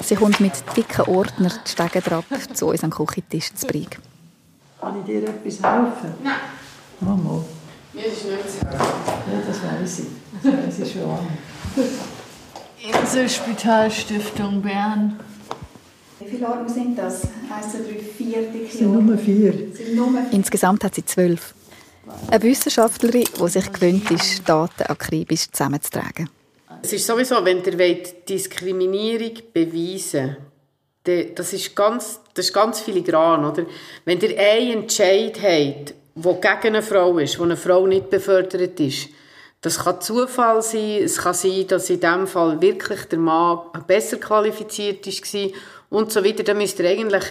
Sie 0.01 0.15
kommt 0.15 0.39
mit 0.39 0.53
dicken 0.75 1.01
Ordnern 1.01 1.51
die 1.65 1.69
Stege 1.69 2.01
drauf 2.01 2.25
zu 2.53 2.67
unserem 2.67 2.91
Küchentisch 2.91 3.53
zu 3.53 3.67
Brieg. 3.67 3.99
Kann 4.79 4.99
ich 4.99 5.05
dir 5.05 5.23
etwas 5.23 5.61
helfen? 5.63 6.13
Nein. 6.23 6.33
Mama. 6.99 7.43
Mir 7.93 8.05
ist 8.05 8.25
nicht 8.25 8.49
zu 8.49 8.67
helfen. 8.67 8.85
Ja, 9.31 9.41
das 9.47 9.63
weiß 9.63 9.99
ich. 9.99 10.05
Das 10.43 10.53
weiß 10.53 10.79
ich 10.79 10.93
schon 10.93 11.01
lange. 11.01 11.27
Inselspitalstiftung 13.01 14.61
Bern. 14.61 15.19
Wie 16.19 16.29
viele 16.29 16.47
Arme 16.47 16.69
sind 16.69 16.97
das? 16.97 17.21
1, 17.23 17.71
2, 17.71 17.77
3, 17.77 17.99
4 18.17 18.65
Es 18.65 18.77
sind 18.77 19.05
nur 19.05 19.17
vier. 19.17 19.53
Insgesamt 20.31 20.83
hat 20.83 20.95
sie 20.95 21.05
zwölf. 21.05 21.53
Eine 22.29 22.43
Wissenschaftlerin, 22.43 23.25
die 23.39 23.47
sich 23.47 23.71
gewöhnt 23.71 24.11
ist, 24.11 24.47
Daten 24.47 24.83
akribisch 24.83 25.49
zusammenzutragen. 25.51 26.29
Es 26.85 26.91
ist 26.91 27.07
sowieso, 27.07 27.45
wenn 27.45 27.63
ihr 27.63 27.79
wollt, 27.79 28.27
Diskriminierung 28.27 29.31
beweisen 29.53 30.35
wollt, 31.05 31.39
das 31.39 31.53
ist 31.53 31.73
ganz, 31.73 32.19
das 32.33 32.47
ist 32.47 32.53
ganz 32.53 32.81
filigran, 32.81 33.45
oder? 33.45 33.65
Wenn 34.03 34.19
ihr 34.19 34.37
einen 34.37 34.81
Entscheid 34.81 35.39
habt, 35.41 35.93
der 36.15 36.33
gegen 36.33 36.75
eine 36.75 36.81
Frau 36.81 37.17
ist, 37.19 37.39
wo 37.39 37.43
eine 37.43 37.55
Frau 37.55 37.87
nicht 37.87 38.09
befördert 38.09 38.77
ist, 38.81 39.07
das 39.61 39.79
kann 39.79 40.01
Zufall 40.01 40.61
sein, 40.61 41.03
es 41.03 41.19
kann 41.19 41.33
sein, 41.33 41.65
dass 41.67 41.89
in 41.89 42.01
diesem 42.01 42.27
Fall 42.27 42.61
wirklich 42.61 43.05
der 43.05 43.19
Mann 43.19 43.59
besser 43.87 44.17
qualifiziert 44.17 45.07
war 45.07 45.49
und 45.89 46.11
so 46.11 46.21
weiter. 46.21 46.43
Dann 46.43 46.57
müsst 46.57 46.79
ihr 46.79 46.89
eigentlich 46.89 47.23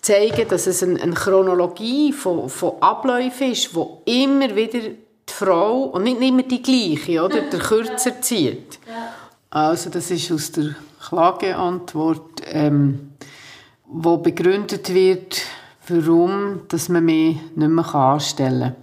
zeigen, 0.00 0.46
dass 0.46 0.68
es 0.68 0.80
eine, 0.84 1.02
eine 1.02 1.14
Chronologie 1.14 2.12
von, 2.12 2.48
von 2.48 2.80
Abläufen 2.80 3.50
ist, 3.50 3.74
wo 3.74 4.02
immer 4.04 4.54
wieder 4.54 4.78
die 4.78 5.32
Frau, 5.32 5.84
und 5.86 6.04
nicht 6.04 6.20
immer 6.20 6.44
die 6.44 6.62
gleiche, 6.62 7.24
oder, 7.24 7.40
der 7.40 7.58
Kürzer 7.58 8.20
zieht. 8.20 8.78
Also 9.52 9.90
das 9.90 10.10
ist 10.10 10.32
aus 10.32 10.50
der 10.52 10.74
Klageantwort, 11.06 12.40
ähm, 12.46 13.12
wo 13.84 14.16
begründet 14.16 14.94
wird, 14.94 15.42
warum 15.88 16.62
dass 16.68 16.88
man 16.88 17.04
mich 17.04 17.36
nicht 17.54 17.68
mehr 17.68 17.94
anstellen 17.94 18.72
kann. 18.72 18.76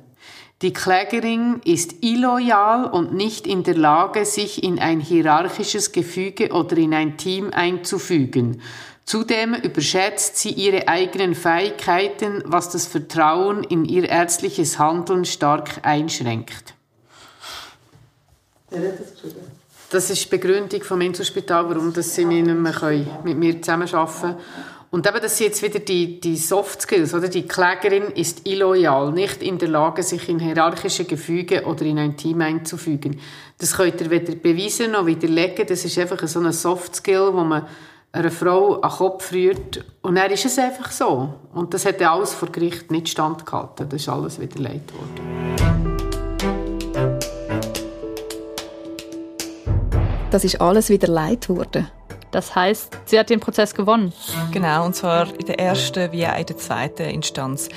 Die 0.62 0.72
Klägerin 0.72 1.60
ist 1.66 2.04
illoyal 2.04 2.86
und 2.86 3.16
nicht 3.16 3.48
in 3.48 3.64
der 3.64 3.78
Lage, 3.78 4.26
sich 4.26 4.62
in 4.62 4.78
ein 4.78 5.00
hierarchisches 5.00 5.92
Gefüge 5.92 6.52
oder 6.52 6.78
in 6.78 6.94
ein 6.94 7.18
Team 7.18 7.50
einzufügen. 7.52 8.62
Zudem 9.06 9.56
überschätzt 9.56 10.38
sie 10.38 10.52
ihre 10.52 10.88
eigenen 10.88 11.34
Fähigkeiten, 11.34 12.44
was 12.46 12.70
das 12.70 12.86
Vertrauen 12.86 13.64
in 13.64 13.86
ihr 13.86 14.08
ärztliches 14.08 14.78
Handeln 14.78 15.26
stark 15.26 15.80
einschränkt. 15.82 16.76
Wer 18.70 18.92
hat 18.92 19.00
das? 19.00 19.59
Das 19.92 20.10
ist 20.10 20.26
die 20.26 20.30
Begründung 20.30 20.84
vom 20.84 21.02
Inselspital, 21.02 21.68
warum 21.68 21.92
dass 21.92 22.14
sie 22.14 22.26
nicht 22.26 22.46
mehr 22.46 23.06
mit 23.24 23.38
mir 23.38 23.62
zusammenarbeiten 23.62 24.22
können. 24.22 24.36
Und 24.92 25.08
eben, 25.08 25.22
das 25.22 25.38
sind 25.38 25.48
jetzt 25.48 25.62
wieder 25.62 25.80
die, 25.80 26.20
die 26.20 26.36
Soft 26.36 26.82
Skills, 26.82 27.14
oder? 27.14 27.28
Die 27.28 27.48
Klägerin 27.48 28.06
ist 28.16 28.48
illoyal, 28.48 29.12
nicht 29.12 29.44
in 29.44 29.60
der 29.60 29.70
Lage, 29.70 30.02
sich 30.02 30.30
in 30.30 30.40
hierarchische 30.40 31.06
Gefüge 31.06 31.66
oder 31.66 31.86
in 31.86 32.00
ein 32.00 32.18
Team 32.18 32.42
einzufügen. 32.42 33.20
Das 33.60 33.78
könnt 33.78 34.02
ihr 34.02 34.10
weder 34.10 34.34
beweisen 34.36 34.92
noch 34.92 35.06
widerlegen. 35.06 35.68
Das 35.68 35.86
ist 35.86 35.98
einfach 36.00 36.28
so 36.28 36.40
ein 36.40 36.52
Soft 36.52 36.96
Skill, 36.96 37.30
wo 37.34 37.44
man 37.44 37.68
einer 38.12 38.32
Frau 38.32 38.82
an 38.82 38.90
den 38.90 38.98
Kopf 38.98 39.32
rührt. 39.32 39.86
Und 40.02 40.16
dann 40.16 40.32
ist 40.32 40.46
es 40.46 40.58
einfach 40.58 40.92
so. 40.92 41.36
Und 41.54 41.74
das 41.76 41.86
hat 41.86 42.02
alles 42.02 42.34
vor 42.34 42.52
Gericht 42.52 42.90
nicht 42.90 43.10
standgehalten. 43.10 43.90
Das 43.90 44.02
ist 44.02 44.10
alles 44.10 44.40
widerlegt 44.40 44.92
worden. 44.94 45.99
Das 50.32 50.44
ist 50.44 50.62
alles 50.62 50.90
wieder 50.90 51.08
leid 51.08 51.50
worden. 51.50 51.88
Das 52.30 52.54
heißt, 52.54 52.96
sie 53.06 53.18
hat 53.18 53.32
den 53.32 53.40
Prozess 53.40 53.74
gewonnen. 53.74 54.14
Genau, 54.52 54.86
und 54.86 54.96
zwar 54.96 55.34
in 55.34 55.48
der 55.48 55.60
ersten 55.60 56.12
wie 56.12 56.28
auch 56.28 56.38
in 56.38 56.46
der 56.46 56.58
zweiten 56.58 57.10
Instanz. 57.10 57.70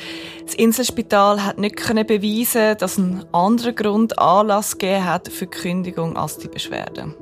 Das 0.45 0.55
Inselspital 0.55 1.43
hat 1.43 1.57
nicht 1.57 1.77
können 1.77 2.07
beweisen, 2.07 2.77
dass 2.77 2.99
ein 2.99 3.25
anderer 3.33 3.73
Grund 3.73 4.19
Anlass 4.19 4.77
gegeben 4.77 5.07
hat 5.07 5.29
für 5.29 5.47
die 5.47 5.59
Kündigung 5.59 6.19
als 6.19 6.37
die 6.37 6.49
Beschwerde. 6.49 7.15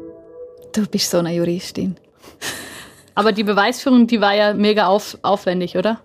Du 0.73 0.87
bist 0.87 1.11
so 1.11 1.19
eine 1.19 1.33
Juristin. 1.33 1.97
Aber 3.15 3.31
die 3.31 3.45
Beweisführung, 3.45 4.09
die 4.09 4.21
war 4.21 4.35
ja 4.35 4.53
mega 4.53 4.89
auf, 4.89 5.17
aufwendig, 5.23 5.77
oder? 5.77 6.01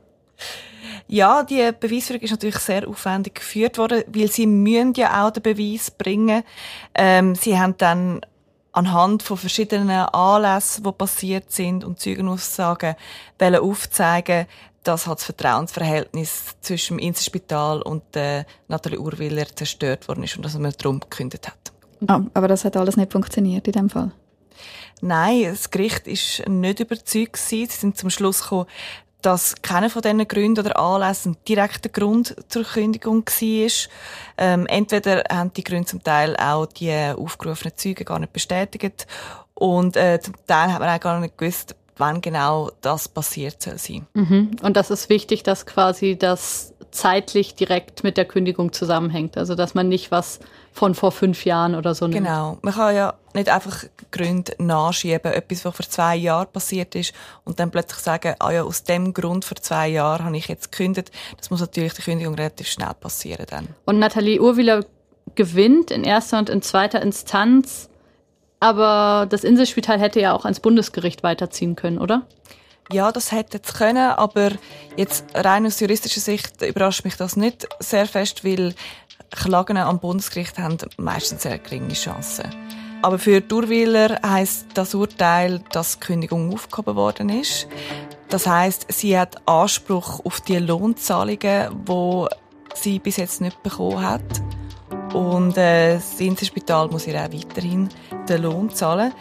Ja, 1.07 1.43
die 1.43 1.71
Beweisführung 1.79 2.21
ist 2.21 2.31
natürlich 2.31 2.57
sehr 2.57 2.87
aufwendig 2.87 3.35
geführt 3.35 3.79
worden, 3.79 4.03
weil 4.07 4.29
sie 4.29 4.45
müssen 4.45 4.93
ja 4.95 5.25
auch 5.25 5.31
den 5.31 5.41
Beweis 5.41 5.89
bringen. 5.89 6.43
Ähm, 6.93 7.33
sie 7.33 7.57
haben 7.57 7.75
dann 7.77 8.21
anhand 8.75 9.23
von 9.23 9.37
verschiedenen 9.37 9.89
Anlässen, 9.89 10.83
die 10.83 10.91
passiert 10.91 11.51
sind 11.51 11.83
und 11.83 11.99
Zeugenaussagen, 11.99 12.95
wollen 13.39 13.55
aufzeigen, 13.55 14.47
dass 14.83 15.07
halt 15.07 15.19
das 15.19 15.25
Vertrauensverhältnis 15.25 16.55
zwischen 16.61 16.97
dem 16.97 17.07
Inselspital 17.07 17.81
und 17.81 18.03
der 18.13 18.45
Nathalie 18.67 18.99
Urwiller 18.99 19.47
zerstört 19.55 20.07
worden 20.07 20.23
ist 20.23 20.35
und 20.35 20.43
dass 20.43 20.57
man 20.57 20.73
darum 20.77 20.99
gekündigt 20.99 21.47
hat. 21.47 21.73
Ah, 22.07 22.21
aber 22.33 22.47
das 22.47 22.65
hat 22.65 22.77
alles 22.77 22.97
nicht 22.97 23.11
funktioniert 23.11 23.65
in 23.67 23.73
dem 23.73 23.89
Fall. 23.89 24.11
Nein, 25.01 25.43
das 25.45 25.71
Gericht 25.71 26.07
ist 26.07 26.47
nicht 26.47 26.79
überzeugt 26.79 27.33
gewesen. 27.33 27.49
Sie 27.49 27.65
sind 27.65 27.97
zum 27.97 28.09
Schluss 28.09 28.43
gekommen, 28.43 28.67
dass 29.25 29.55
keiner 29.61 29.89
von 29.89 30.03
diesen 30.03 30.27
Gründen 30.27 30.65
oder 30.65 30.79
Anlässen 30.79 31.37
direkter 31.47 31.89
Grund 31.89 32.35
zur 32.47 32.63
Kündigung 32.63 33.25
war. 33.25 33.89
Ähm, 34.37 34.67
entweder 34.67 35.23
haben 35.31 35.51
die 35.53 35.63
Gründe 35.63 35.87
zum 35.87 36.03
Teil 36.03 36.35
auch 36.37 36.67
die 36.67 36.91
aufgerufenen 37.15 37.75
Zeugen 37.75 38.05
gar 38.05 38.19
nicht 38.19 38.33
bestätigt 38.33 39.07
und 39.55 39.97
äh, 39.97 40.19
zum 40.21 40.35
Teil 40.45 40.71
hat 40.71 40.79
man 40.79 40.89
auch 40.89 40.99
gar 40.99 41.19
nicht 41.19 41.37
gewusst, 41.37 41.75
wann 41.97 42.21
genau 42.21 42.69
das 42.81 43.07
passiert 43.07 43.63
soll 43.63 43.77
sein. 43.77 44.05
Mhm. 44.13 44.51
Und 44.61 44.77
das 44.77 44.91
ist 44.91 45.09
wichtig, 45.09 45.43
dass 45.43 45.65
quasi 45.65 46.17
das 46.17 46.74
zeitlich 46.95 47.55
direkt 47.55 48.03
mit 48.03 48.17
der 48.17 48.25
Kündigung 48.25 48.73
zusammenhängt. 48.73 49.37
Also 49.37 49.55
dass 49.55 49.73
man 49.75 49.87
nicht 49.87 50.11
was 50.11 50.39
von 50.71 50.95
vor 50.95 51.11
fünf 51.11 51.45
Jahren 51.45 51.75
oder 51.75 51.95
so 51.95 52.07
nimmt. 52.07 52.25
Genau. 52.25 52.57
Man 52.61 52.73
kann 52.73 52.95
ja 52.95 53.13
nicht 53.33 53.49
einfach 53.49 53.83
Gründe 54.11 54.53
nachschieben, 54.57 55.31
etwas, 55.31 55.63
was 55.63 55.75
vor 55.75 55.85
zwei 55.85 56.15
Jahren 56.15 56.47
passiert 56.51 56.95
ist, 56.95 57.13
und 57.43 57.59
dann 57.59 57.71
plötzlich 57.71 57.99
sagen, 57.99 58.35
ah 58.39 58.51
ja, 58.51 58.63
aus 58.63 58.83
dem 58.83 59.13
Grund 59.13 59.45
vor 59.45 59.57
zwei 59.57 59.87
Jahren 59.87 60.25
habe 60.25 60.37
ich 60.37 60.47
jetzt 60.47 60.71
gekündigt. 60.71 61.11
Das 61.37 61.49
muss 61.49 61.61
natürlich 61.61 61.93
die 61.93 62.01
Kündigung 62.01 62.35
relativ 62.35 62.67
schnell 62.67 62.93
passieren 62.99 63.45
dann. 63.49 63.67
Und 63.85 63.99
Nathalie 63.99 64.41
Urwiller 64.41 64.85
gewinnt 65.35 65.91
in 65.91 66.03
erster 66.03 66.39
und 66.39 66.49
in 66.49 66.61
zweiter 66.61 67.01
Instanz, 67.01 67.89
aber 68.59 69.27
das 69.29 69.43
Inselspital 69.43 69.99
hätte 69.99 70.19
ja 70.19 70.33
auch 70.33 70.45
ans 70.45 70.59
Bundesgericht 70.59 71.23
weiterziehen 71.23 71.75
können, 71.75 71.99
oder? 71.99 72.23
Ja, 72.91 73.11
das 73.11 73.31
hätte 73.31 73.59
es 73.63 73.73
können, 73.73 74.11
aber 74.11 74.51
jetzt 74.95 75.25
rein 75.33 75.65
aus 75.65 75.79
juristischer 75.79 76.21
Sicht 76.21 76.61
überrascht 76.61 77.03
mich 77.03 77.17
das 77.17 77.35
nicht 77.35 77.67
sehr 77.79 78.05
fest, 78.05 78.45
weil 78.45 78.75
Klagen 79.31 79.77
am 79.77 79.99
Bundesgericht 79.99 80.59
haben 80.59 80.77
meistens 80.97 81.43
sehr 81.43 81.57
geringe 81.57 81.93
Chancen. 81.93 82.45
Aber 83.01 83.19
für 83.19 83.41
Durwiller 83.41 84.19
heisst 84.25 84.67
das 84.73 84.95
Urteil, 84.95 85.61
dass 85.71 85.99
die 85.99 86.05
Kündigung 86.05 86.53
aufgehoben 86.53 86.95
worden 86.95 87.29
ist. 87.29 87.67
Das 88.29 88.47
heißt, 88.47 88.87
sie 88.89 89.17
hat 89.17 89.47
Anspruch 89.47 90.23
auf 90.25 90.41
die 90.41 90.57
Lohnzahlungen, 90.57 91.85
die 91.85 92.25
sie 92.73 92.99
bis 92.99 93.17
jetzt 93.17 93.41
nicht 93.41 93.61
bekommen 93.61 94.01
hat. 94.01 94.21
Und 95.13 95.57
äh, 95.57 95.95
das 95.95 96.19
Inselspital 96.19 96.87
muss 96.89 97.07
ihr 97.07 97.15
auch 97.15 97.31
weiterhin 97.31 97.89
den 98.27 98.41
Lohn 98.41 98.69
zahlen. 98.71 99.13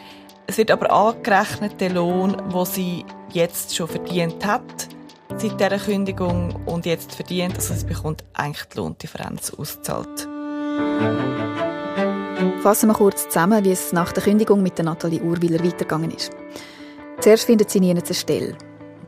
Es 0.47 0.59
wird 0.59 0.71
aber 0.71 0.91
angerechnet, 0.91 1.81
der 1.81 1.91
Lohn, 1.91 2.37
den 2.53 2.65
sie 2.65 3.05
jetzt 3.35 3.75
schon 3.75 3.89
verdient 3.89 4.45
hat, 4.47 4.89
seit 5.37 5.61
dieser 5.61 5.79
Kündigung 5.79 6.55
und 6.67 6.87
jetzt 6.87 7.15
verdient. 7.15 7.57
Also 7.57 7.75
sie 7.75 7.87
bekommt 7.87 8.25
eigentlich 8.33 8.65
die 8.67 8.79
Lohndifferenz 8.79 9.53
ausgezahlt. 9.53 10.29
Fassen 12.63 12.89
wir 12.89 12.95
kurz 12.95 13.25
zusammen, 13.25 13.65
wie 13.65 13.73
es 13.73 13.93
nach 13.93 14.13
der 14.13 14.23
Kündigung 14.23 14.63
mit 14.63 14.79
der 14.79 14.85
Nathalie 14.87 15.21
Urwiller 15.21 15.63
weitergegangen 15.63 16.11
ist. 16.11 16.33
Zuerst 17.21 17.45
findet 17.45 17.71
sie 17.71 17.81
nie 17.81 17.91
eine 17.91 18.03
Stelle. 18.15 18.57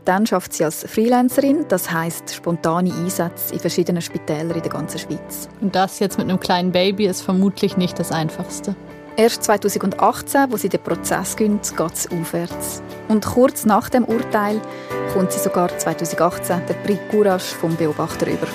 Dann 0.04 0.24
schafft 0.24 0.52
sie 0.52 0.64
als 0.64 0.84
Freelancerin, 0.84 1.64
das 1.68 1.90
heißt 1.90 2.32
spontane 2.32 2.92
Einsätze 2.94 3.54
in 3.54 3.60
verschiedenen 3.60 4.00
Spitälern 4.00 4.56
in 4.56 4.62
der 4.62 4.70
ganzen 4.70 4.98
Schweiz. 4.98 5.48
Und 5.60 5.74
das 5.74 5.98
jetzt 5.98 6.16
mit 6.16 6.28
einem 6.28 6.38
kleinen 6.38 6.70
Baby 6.70 7.06
ist 7.06 7.22
vermutlich 7.22 7.76
nicht 7.76 7.98
das 7.98 8.12
Einfachste. 8.12 8.76
Erst 9.18 9.44
2018, 9.44 10.52
wo 10.52 10.58
sie 10.58 10.68
den 10.68 10.82
Prozess 10.82 11.36
gönnt, 11.36 11.74
geht 11.74 11.92
es 11.94 12.10
aufwärts. 12.10 12.82
Und 13.08 13.24
kurz 13.24 13.64
nach 13.64 13.88
dem 13.88 14.04
Urteil 14.04 14.60
kommt 15.14 15.32
sie 15.32 15.38
sogar 15.38 15.76
2018 15.76 16.66
den 16.66 16.82
Prix 16.82 17.00
Courage 17.10 17.54
vom 17.54 17.74
Beobachter 17.76 18.26
über. 18.26 18.46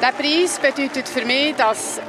Der 0.00 0.12
Preis 0.12 0.58
bedeutet 0.58 1.06
für 1.06 1.26
mich, 1.26 1.54
dass 1.56 2.00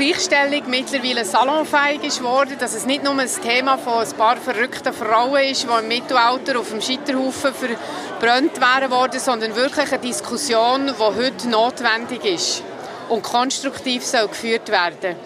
Gleichstellung 0.00 0.62
mittlerweile 0.70 1.26
salonfähig 1.26 2.04
ist 2.04 2.22
worden, 2.22 2.56
dass 2.58 2.74
es 2.74 2.86
nicht 2.86 3.04
nur 3.04 3.18
ein 3.18 3.28
Thema 3.28 3.76
von 3.76 4.02
ein 4.02 4.10
paar 4.14 4.38
verrückten 4.38 4.94
Frauen 4.94 5.42
ist, 5.42 5.64
die 5.64 5.78
im 5.78 5.88
Mittelalter 5.88 6.58
auf 6.58 6.70
dem 6.70 6.80
Scheiterhaufen 6.80 7.52
verbrannt 7.52 8.58
wären 8.58 8.90
worden, 8.90 9.20
sondern 9.20 9.54
wirklich 9.54 9.92
eine 9.92 10.00
Diskussion, 10.00 10.86
die 10.86 11.02
heute 11.02 11.50
notwendig 11.50 12.24
ist 12.24 12.62
und 13.10 13.22
konstruktiv 13.22 14.02
soll 14.02 14.28
geführt 14.28 14.70
werden 14.70 15.16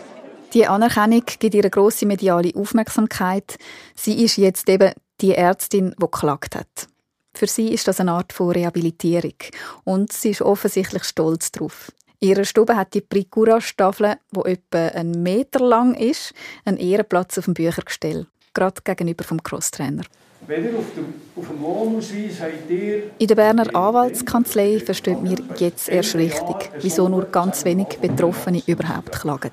Die 0.52 0.66
Anerkennung 0.66 1.22
gibt 1.38 1.54
ihr 1.54 1.70
grosse 1.70 2.04
mediale 2.04 2.50
Aufmerksamkeit. 2.56 3.58
Sie 3.94 4.24
ist 4.24 4.38
jetzt 4.38 4.68
eben 4.68 4.92
Die 5.20 5.37
Ärztin, 5.37 5.94
die 5.96 6.00
geklagt 6.00 6.56
hat. 6.56 6.88
Für 7.32 7.46
sie 7.46 7.68
ist 7.68 7.87
das 7.87 8.00
eine 8.00 8.10
Art 8.10 8.32
von 8.32 8.50
Rehabilitierung 8.50 9.37
und 9.84 10.12
sie 10.12 10.30
ist 10.30 10.42
offensichtlich 10.42 11.04
stolz 11.04 11.52
darauf. 11.52 11.92
Ihre 12.24 12.46
Stube 12.46 12.74
hat 12.74 12.94
die 12.94 13.02
Pricura-Staffel, 13.02 14.14
die 14.34 14.50
etwa 14.52 14.87
einen 14.98 15.22
Meter 15.22 15.60
lang 15.60 15.94
ist, 15.94 16.32
einen 16.64 16.78
Ehrenplatz 16.78 17.37
auf 17.37 17.44
dem 17.44 17.52
Büchergestell, 17.52 18.26
gerade 18.54 18.80
gegenüber 18.82 19.24
vom 19.24 19.42
Crosstrainer. 19.42 20.04
Wenn 20.46 20.64
ihr 20.64 20.78
auf 20.78 20.87
dem, 20.96 21.04
auf 21.37 21.48
dem 21.48 21.60
Lohnausweis 21.60 22.40
habt 22.40 22.70
ihr... 22.70 23.10
In 23.18 23.26
der 23.26 23.34
Berner 23.34 23.76
Anwaltskanzlei 23.76 24.80
versteht 24.80 25.20
mir 25.20 25.37
jetzt 25.58 25.90
erst 25.90 26.14
richtig, 26.14 26.70
wieso 26.80 27.10
nur 27.10 27.26
ganz 27.26 27.62
wenig 27.66 27.98
Betroffene 28.00 28.62
überhaupt 28.66 29.12
klagen. 29.12 29.52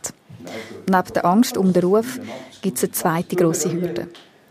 Neben 0.90 1.14
der 1.14 1.26
Angst 1.26 1.58
um 1.58 1.74
den 1.74 1.84
Ruf 1.84 2.22
gibt 2.62 2.78
es 2.78 2.86
eine 2.86 2.92
zweite 2.94 3.36
grosse 3.36 3.70
Hürde. 3.70 4.08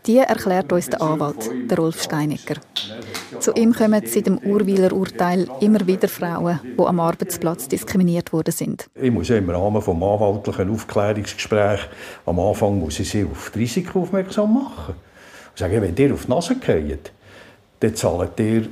Die 0.07 0.17
erklärt 0.17 0.73
uns 0.73 0.89
der 0.89 1.01
Anwalt, 1.01 1.51
der 1.69 1.77
Rolf 1.77 2.01
Steinecker. 2.01 2.55
Zu 3.39 3.53
ihm 3.53 3.71
kommen 3.71 4.01
seit 4.05 4.25
dem 4.25 4.39
Urwiler 4.39 4.91
Urteil 4.93 5.47
immer 5.59 5.85
wieder 5.85 6.07
Frauen, 6.07 6.59
die 6.63 6.83
am 6.83 6.99
Arbeitsplatz 6.99 7.67
diskriminiert 7.67 8.33
worden 8.33 8.51
sind. 8.51 8.89
Ich 8.95 9.11
muss 9.11 9.29
im 9.29 9.49
Rahmen 9.49 9.79
des 9.79 9.87
anwaltlichen 9.87 10.71
Aufklärungsgesprächs 10.71 11.83
am 12.25 12.39
Anfang 12.39 12.79
muss 12.79 12.99
ich 12.99 13.09
sie 13.11 13.25
auf 13.25 13.51
das 13.51 13.59
Risiko 13.59 14.01
aufmerksam 14.01 14.53
machen. 14.55 14.95
Und 14.95 15.57
sagen, 15.57 15.81
wenn 15.81 15.95
ihr 15.95 16.13
auf 16.13 16.25
die 16.25 16.31
Nase 16.31 16.55
geht, 16.55 17.11
dann 17.79 17.95
zahlt 17.95 18.39
ihr 18.39 18.67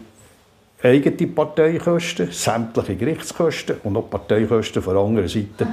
eigene 0.81 1.27
Parteikosten, 1.27 2.31
sämtliche 2.31 2.95
Gerichtskosten 2.95 3.75
und 3.83 3.97
auch 3.97 4.09
Parteikosten 4.09 4.81
von 4.81 4.93
der 4.95 5.03
anderen 5.03 5.27
Seite. 5.27 5.67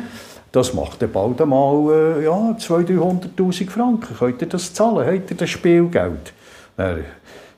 Das 0.57 0.73
macht 0.73 1.03
dann 1.03 1.13
bald 1.13 1.39
einmal 1.43 1.93
äh, 2.19 2.25
ja, 2.25 2.57
200'000, 2.59 3.37
300'000 3.37 3.69
Franken. 3.69 4.17
Könnt 4.17 4.41
ihr 4.41 4.49
das 4.49 4.73
zahlen? 4.73 5.07
Habt 5.07 5.31
ihr 5.31 5.37
das 5.37 5.51
Spielgeld? 5.51 6.33
Dann 6.79 7.05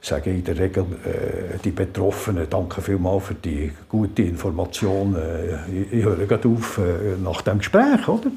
sage 0.00 0.30
ich 0.30 0.38
in 0.38 0.44
der 0.44 0.58
Regel 0.58 0.84
äh, 1.04 1.58
die 1.62 1.70
Betroffenen, 1.70 2.48
danke 2.50 2.82
vielmals 2.82 3.26
für 3.26 3.34
die 3.34 3.70
gute 3.88 4.22
Information. 4.22 5.14
Äh, 5.14 5.82
ich, 5.82 5.92
ich 5.92 6.04
höre 6.04 6.26
gerade 6.26 6.48
auf 6.48 6.78
äh, 6.78 7.16
nach 7.22 7.40
dem 7.42 7.58
Gespräch, 7.58 8.08
oder? 8.08 8.32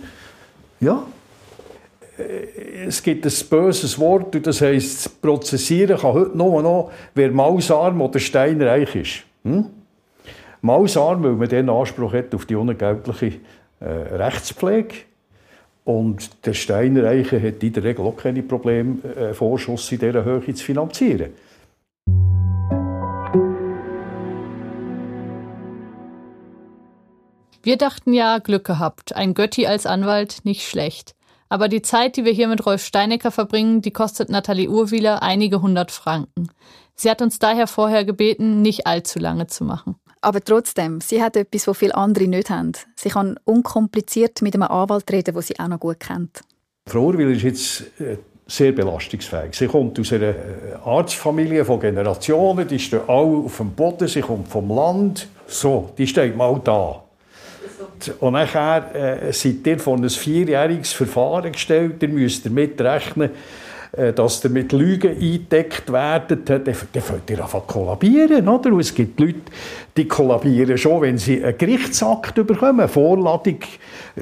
Ja. 0.79 1.07
Äh, 2.19 2.85
Es 2.85 3.01
gibt 3.01 3.25
ein 3.25 3.33
böses 3.49 3.97
Wort, 3.97 4.35
und 4.35 4.45
das 4.45 4.61
heisst, 4.61 5.23
prozessieren 5.23 5.97
kann 5.97 6.13
heute 6.13 6.37
nur 6.37 6.61
noch, 6.61 6.91
wer 7.15 7.31
mausarm 7.31 7.99
oder 7.99 8.19
steinreich 8.19 8.95
ist. 8.95 9.23
Hm? 9.43 9.65
Mausarm, 10.61 11.23
weil 11.23 11.31
man 11.31 11.49
den 11.49 11.67
Anspruch 11.67 12.13
hat 12.13 12.35
auf 12.35 12.45
die 12.45 12.55
unentgeltliche 12.55 13.39
äh, 13.81 13.85
Rechtspflege. 13.85 14.95
Und 15.83 16.45
der 16.45 16.53
Steinreiche 16.53 17.41
hat 17.41 17.63
in 17.63 17.73
der 17.73 17.83
Regel 17.83 18.05
auch 18.05 18.15
keine 18.15 18.43
Probleme, 18.43 19.03
äh, 19.03 19.33
Vorschuss 19.33 19.91
in 19.91 19.99
dieser 19.99 20.23
Höhe 20.23 20.53
zu 20.53 20.63
finanzieren. 20.63 21.31
Wir 27.63 27.77
dachten 27.77 28.13
ja, 28.13 28.39
Glück 28.39 28.65
gehabt. 28.65 29.15
Ein 29.15 29.33
Götti 29.33 29.67
als 29.67 29.85
Anwalt, 29.85 30.39
nicht 30.43 30.67
schlecht. 30.67 31.15
Aber 31.51 31.67
die 31.67 31.81
Zeit, 31.81 32.15
die 32.15 32.23
wir 32.23 32.31
hier 32.31 32.47
mit 32.47 32.65
Rolf 32.65 32.81
Steinecker 32.81 33.29
verbringen, 33.29 33.81
die 33.81 33.91
kostet 33.91 34.29
Nathalie 34.29 34.69
Urwieler 34.69 35.21
einige 35.21 35.61
hundert 35.61 35.91
Franken. 35.91 36.47
Sie 36.95 37.09
hat 37.09 37.21
uns 37.21 37.39
daher 37.39 37.67
vorher 37.67 38.05
gebeten, 38.05 38.61
nicht 38.61 38.87
allzu 38.87 39.19
lange 39.19 39.47
zu 39.47 39.65
machen. 39.65 39.97
Aber 40.21 40.39
trotzdem, 40.39 41.01
sie 41.01 41.21
hat 41.21 41.35
etwas, 41.35 41.67
was 41.67 41.77
viele 41.77 41.95
andere 41.95 42.29
nicht 42.29 42.49
haben. 42.49 42.71
Sie 42.95 43.09
kann 43.09 43.37
unkompliziert 43.43 44.41
mit 44.41 44.53
einem 44.53 44.63
Anwalt 44.63 45.11
reden, 45.11 45.33
den 45.33 45.41
sie 45.41 45.59
auch 45.59 45.67
noch 45.67 45.81
gut 45.81 45.99
kennt. 45.99 46.39
Frau 46.87 47.07
Urwil 47.07 47.31
ist 47.31 47.43
jetzt 47.43 47.81
äh, 47.99 48.15
sehr 48.47 48.71
belastungsfähig. 48.71 49.53
Sie 49.53 49.67
kommt 49.67 49.99
aus 49.99 50.13
einer 50.13 50.29
äh, 50.29 50.35
Arztfamilie 50.85 51.65
von 51.65 51.81
Generationen, 51.81 52.65
die 52.65 52.79
stehen 52.79 53.01
alle 53.07 53.43
auf 53.43 53.57
dem 53.57 53.71
Boden, 53.71 54.07
sie 54.07 54.21
kommt 54.21 54.47
vom 54.47 54.69
Land. 54.73 55.27
So, 55.47 55.89
die 55.97 56.07
steht 56.07 56.37
mal 56.37 56.61
da. 56.63 57.03
Und 58.19 58.33
nachher 58.33 59.27
äh, 59.27 59.33
seid 59.33 59.65
ihr 59.65 59.79
vor 59.79 59.97
ein 59.97 60.09
vierjähriges 60.09 60.93
Verfahren 60.93 61.51
gestellt. 61.51 62.01
Ihr 62.01 62.09
müsst 62.09 62.45
damit 62.45 62.79
rechnen, 62.81 63.31
äh, 63.93 64.13
dass 64.13 64.43
ihr 64.43 64.49
mit 64.49 64.71
Lügen 64.71 65.11
eingedeckt 65.11 65.91
werdet. 65.91 66.49
Dann, 66.49 66.63
dann 66.63 66.73
fängt 66.73 67.29
ihr 67.29 67.45
zu 67.45 67.59
kollabieren. 67.61 68.47
Oder? 68.47 68.71
Und 68.71 68.79
es 68.79 68.93
gibt 68.93 69.19
Leute, 69.19 69.39
die 69.97 70.07
kollabieren 70.07 70.77
schon, 70.77 71.01
wenn 71.01 71.17
sie 71.17 71.43
einen 71.43 71.57
Gerichtsakt 71.57 72.35
bekommen, 72.35 72.79
eine 72.79 72.87
Vorladung 72.87 73.59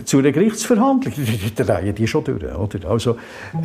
zu 0.06 0.20
einer 0.20 0.32
Gerichtsverhandlung. 0.32 1.14
Dann 1.56 1.68
drehen 1.68 1.96
die 1.96 2.08
schon 2.08 2.24
durch. 2.24 2.44
Oder? 2.44 2.90
Also, 2.90 3.12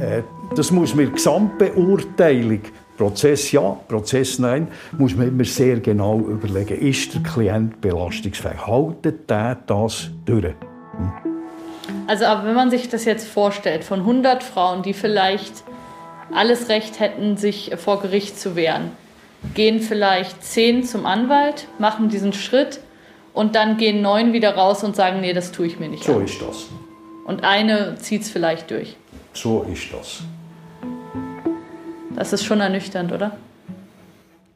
äh, 0.00 0.22
das 0.54 0.70
muss 0.70 0.94
man 0.94 1.04
in 1.04 1.10
der 1.10 1.14
Gesamtbeurteilung 1.16 2.60
Prozess 2.96 3.50
ja, 3.50 3.76
Prozess 3.88 4.38
nein, 4.38 4.68
muss 4.96 5.16
man 5.16 5.28
immer 5.28 5.44
sehr 5.44 5.80
genau 5.80 6.20
überlegen, 6.20 6.78
ist 6.78 7.14
der 7.14 7.22
Klient 7.22 7.80
belastungsfähig? 7.80 8.66
Haltet 8.66 9.28
der 9.28 9.56
das 9.66 10.10
durch? 10.24 10.54
Also, 12.06 12.26
aber 12.26 12.46
wenn 12.46 12.54
man 12.54 12.70
sich 12.70 12.88
das 12.88 13.04
jetzt 13.04 13.26
vorstellt, 13.26 13.82
von 13.82 14.00
100 14.00 14.42
Frauen, 14.42 14.82
die 14.82 14.92
vielleicht 14.92 15.64
alles 16.32 16.68
Recht 16.68 17.00
hätten, 17.00 17.36
sich 17.36 17.72
vor 17.76 18.00
Gericht 18.00 18.38
zu 18.38 18.56
wehren, 18.56 18.92
gehen 19.54 19.80
vielleicht 19.80 20.42
10 20.42 20.84
zum 20.84 21.04
Anwalt, 21.04 21.68
machen 21.78 22.08
diesen 22.08 22.32
Schritt 22.32 22.80
und 23.32 23.56
dann 23.56 23.76
gehen 23.76 24.02
9 24.02 24.32
wieder 24.32 24.54
raus 24.54 24.84
und 24.84 24.94
sagen, 24.96 25.20
nee, 25.20 25.32
das 25.32 25.52
tue 25.52 25.66
ich 25.66 25.78
mir 25.78 25.88
nicht 25.88 26.04
So 26.04 26.16
an. 26.16 26.24
ist 26.24 26.40
das. 26.40 26.66
Und 27.26 27.42
eine 27.42 27.96
zieht 27.96 28.22
es 28.22 28.30
vielleicht 28.30 28.70
durch. 28.70 28.96
So 29.32 29.66
ist 29.70 29.92
das. 29.92 30.22
Das 32.14 32.32
ist 32.32 32.44
schon 32.44 32.60
ernüchternd, 32.60 33.12
oder? 33.12 33.32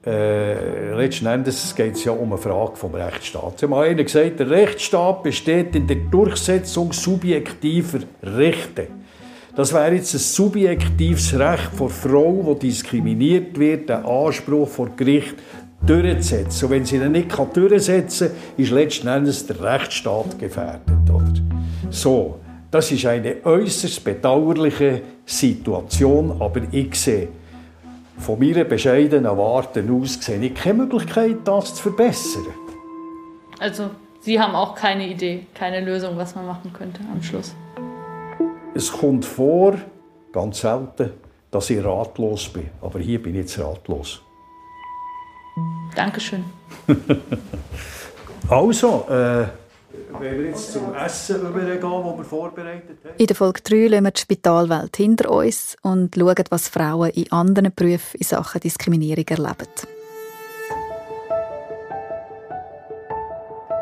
Äh, 0.06 0.94
letzten 0.94 1.26
Endes 1.26 1.74
geht 1.74 1.94
es 1.94 2.04
ja 2.04 2.12
um 2.12 2.32
eine 2.32 2.40
Frage 2.40 2.76
vom 2.76 2.94
Rechtsstaat. 2.94 3.58
Sie 3.58 3.66
haben 3.66 3.74
einer 3.74 4.04
gesagt, 4.04 4.38
der 4.38 4.48
Rechtsstaat 4.48 5.22
besteht 5.22 5.74
in 5.74 5.86
der 5.86 5.96
Durchsetzung 5.96 6.92
subjektiver 6.92 7.98
Rechte. 8.22 8.86
Das 9.56 9.74
wäre 9.74 9.92
jetzt 9.94 10.14
ein 10.14 10.18
subjektives 10.18 11.36
Recht 11.36 11.72
von 11.74 11.90
Frau, 11.90 12.54
die 12.54 12.68
diskriminiert 12.68 13.58
wird, 13.58 13.88
den 13.88 14.04
Anspruch 14.06 14.68
vor 14.68 14.90
Gericht 14.96 15.34
durchzusetzen. 15.84 16.66
Und 16.66 16.70
wenn 16.70 16.84
sie 16.84 16.96
ihn 16.96 17.10
nicht 17.10 17.36
durchsetzen 17.54 18.28
kann, 18.28 18.36
ist 18.56 18.70
letzten 18.70 19.08
Endes 19.08 19.46
der 19.46 19.60
Rechtsstaat 19.60 20.38
gefährdet. 20.38 21.10
Oder? 21.12 21.34
So, 21.90 22.38
das 22.70 22.92
ist 22.92 23.04
eine 23.04 23.36
äußerst 23.44 24.04
bedauerliche 24.04 25.02
Situation, 25.26 26.36
aber 26.38 26.60
ich 26.70 26.94
sehe 26.94 27.28
von 28.18 28.38
meiner 28.38 28.64
bescheidenen 28.64 29.36
Warte 29.36 29.84
aus 29.90 30.14
sehe 30.20 30.40
ich 30.40 30.54
keine 30.54 30.84
Möglichkeit, 30.84 31.38
das 31.44 31.74
zu 31.74 31.82
verbessern. 31.84 32.46
Also, 33.58 33.90
Sie 34.20 34.38
haben 34.38 34.54
auch 34.54 34.74
keine 34.74 35.06
Idee, 35.06 35.46
keine 35.54 35.80
Lösung, 35.80 36.16
was 36.16 36.34
man 36.34 36.46
machen 36.46 36.72
könnte 36.72 37.00
am 37.10 37.22
Schluss. 37.22 37.54
Es 38.74 38.92
kommt 38.92 39.24
vor, 39.24 39.74
ganz 40.32 40.60
selten, 40.60 41.12
dass 41.50 41.70
ich 41.70 41.82
ratlos 41.82 42.48
bin. 42.48 42.68
Aber 42.82 42.98
hier 42.98 43.22
bin 43.22 43.34
ich 43.34 43.40
jetzt 43.42 43.58
ratlos. 43.58 44.20
Dankeschön. 45.94 46.44
Also, 48.50 49.04
äh, 49.10 49.46
wenn 50.18 50.38
wir 50.38 50.46
jetzt 50.46 50.72
zum 50.72 50.94
Essen 50.94 51.40
übergehen, 51.40 51.80
das 51.80 52.18
wir 52.18 52.24
vorbereitet 52.24 52.98
haben. 53.04 53.14
In 53.16 53.26
der 53.26 53.36
Folge 53.36 53.60
3 53.62 53.88
lassen 53.88 54.04
wir 54.04 54.10
die 54.10 54.20
Spitalwelt 54.20 54.96
hinter 54.96 55.30
uns 55.30 55.76
und 55.82 56.14
schauen, 56.14 56.44
was 56.50 56.68
Frauen 56.68 57.10
in 57.10 57.30
anderen 57.30 57.72
Berufen 57.74 58.18
in 58.18 58.24
Sachen 58.24 58.60
Diskriminierung 58.60 59.26
erleben. 59.28 59.68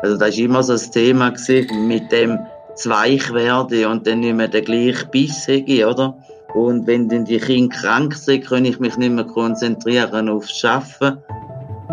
Also 0.01 0.17
das 0.17 0.37
war 0.37 0.43
immer 0.43 0.63
so 0.63 0.73
ein 0.73 0.91
Thema 0.91 1.31
gewesen, 1.31 1.87
mit 1.87 2.11
dem 2.11 2.37
zweich 2.75 3.33
werden 3.33 3.85
und 3.87 4.05
dann 4.05 4.19
nicht 4.19 4.35
mehr 4.35 4.47
der 4.47 4.61
gleiche 4.61 5.07
Biss 5.07 5.47
habe, 5.47 5.87
oder? 5.87 6.17
Und 6.53 6.87
wenn 6.87 7.09
dann 7.09 7.25
die 7.25 7.39
Kinder 7.39 7.75
krank 7.75 8.13
sind, 8.13 8.45
kann 8.45 8.65
ich 8.65 8.79
mich 8.79 8.97
nicht 8.97 9.11
mehr 9.11 9.25
konzentrieren 9.25 10.29
aufs 10.29 10.63
Arbeiten. 10.63 11.17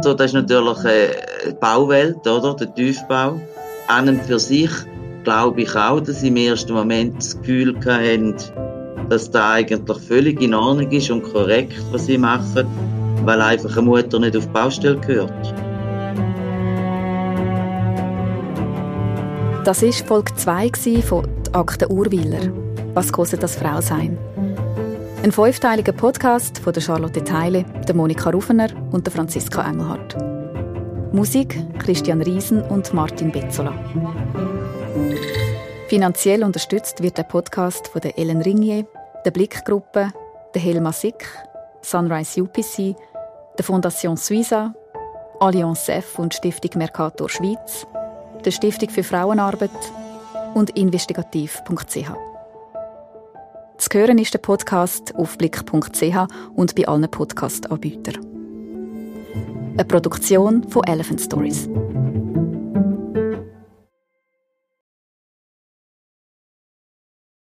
So, 0.03 0.13
das 0.13 0.27
ist 0.27 0.35
natürlich 0.35 0.79
eine 0.85 1.55
Bauwelt, 1.55 2.27
oder? 2.27 2.55
Der 2.55 2.75
Tiefbau. 2.75 3.41
An 3.89 4.09
und 4.09 4.23
für 4.23 4.39
sich 4.39 4.71
glaube 5.25 5.63
ich 5.63 5.75
auch, 5.75 6.01
dass 6.01 6.21
sie 6.21 6.29
im 6.29 6.37
ersten 6.37 6.73
Moment 6.73 7.17
das 7.19 7.39
Gefühl 7.39 7.77
hatten, 7.85 8.35
dass 9.11 9.31
da 9.31 9.53
eigentlich 9.53 9.99
völlig 9.99 10.41
in 10.41 10.55
Ordnung 10.55 10.91
ist 10.91 11.11
und 11.11 11.23
korrekt, 11.23 11.75
was 11.91 12.07
sie 12.07 12.17
machen, 12.17 12.67
weil 13.25 13.41
einfach 13.41 13.77
eine 13.77 13.83
Mutter 13.83 14.19
nicht 14.19 14.37
auf 14.37 14.47
die 14.47 14.53
Baustelle 14.53 14.99
gehört. 15.01 15.55
Das 19.65 19.83
war 19.83 19.93
Folge 19.93 20.35
2 20.35 20.71
von 21.03 21.27
«Die 21.47 21.55
Akte 21.55 21.91
Urwiler». 21.91 22.53
Was 22.95 23.13
kostet 23.13 23.43
das 23.43 23.57
Frau 23.57 23.81
sein? 23.81 24.19
Ein 25.23 25.33
fünfteiliger 25.33 25.93
Podcast 25.93 26.59
von 26.59 26.73
der 26.73 26.83
Charlotte 26.83 27.25
Teile, 27.25 27.65
der 27.89 27.95
Monika 27.95 28.31
Rufener 28.31 28.69
und 28.93 29.07
der 29.07 29.13
Franziska 29.13 29.67
Engelhardt. 29.67 30.34
Musik 31.15 31.57
Christian 31.79 32.21
Riesen 32.23 32.61
und 32.61 32.93
Martin 32.93 33.31
Betzola. 33.31 33.73
Finanziell 35.87 36.43
unterstützt 36.43 37.05
wird 37.05 37.17
der 37.17 37.23
Podcast 37.23 37.87
von 37.87 38.01
der 38.01 38.19
Ellen 38.19 38.43
Ringier, 38.43 38.85
der 39.25 39.31
Blickgruppe, 39.31 40.13
der 40.53 40.61
Helma 40.61 40.91
Sick, 40.91 41.25
Sunrise 41.83 42.43
UPC, 42.43 42.97
der 43.57 43.65
Fondation 43.65 44.17
Suiza, 44.17 44.75
Allianz 45.39 45.89
F 45.89 46.19
und 46.19 46.35
Stiftung 46.35 46.73
Mercator 46.79 47.29
Schweiz, 47.29 47.87
der 48.45 48.51
Stiftung 48.51 48.91
für 48.91 49.05
Frauenarbeit 49.05 49.71
und 50.55 50.71
investigativ.ch. 50.71 52.11
Zu 53.79 53.99
hören 53.99 54.19
ist 54.19 54.35
der 54.35 54.41
Podcast 54.41 55.15
auf 55.15 55.39
blick.ch 55.39 56.27
und 56.57 56.75
bei 56.75 56.89
allen 56.89 57.09
Podcast-Anbietern 57.09 58.34
eine 59.75 59.85
Produktion 59.85 60.69
von 60.71 60.85
Elephant 60.85 61.21
Stories. 61.21 61.69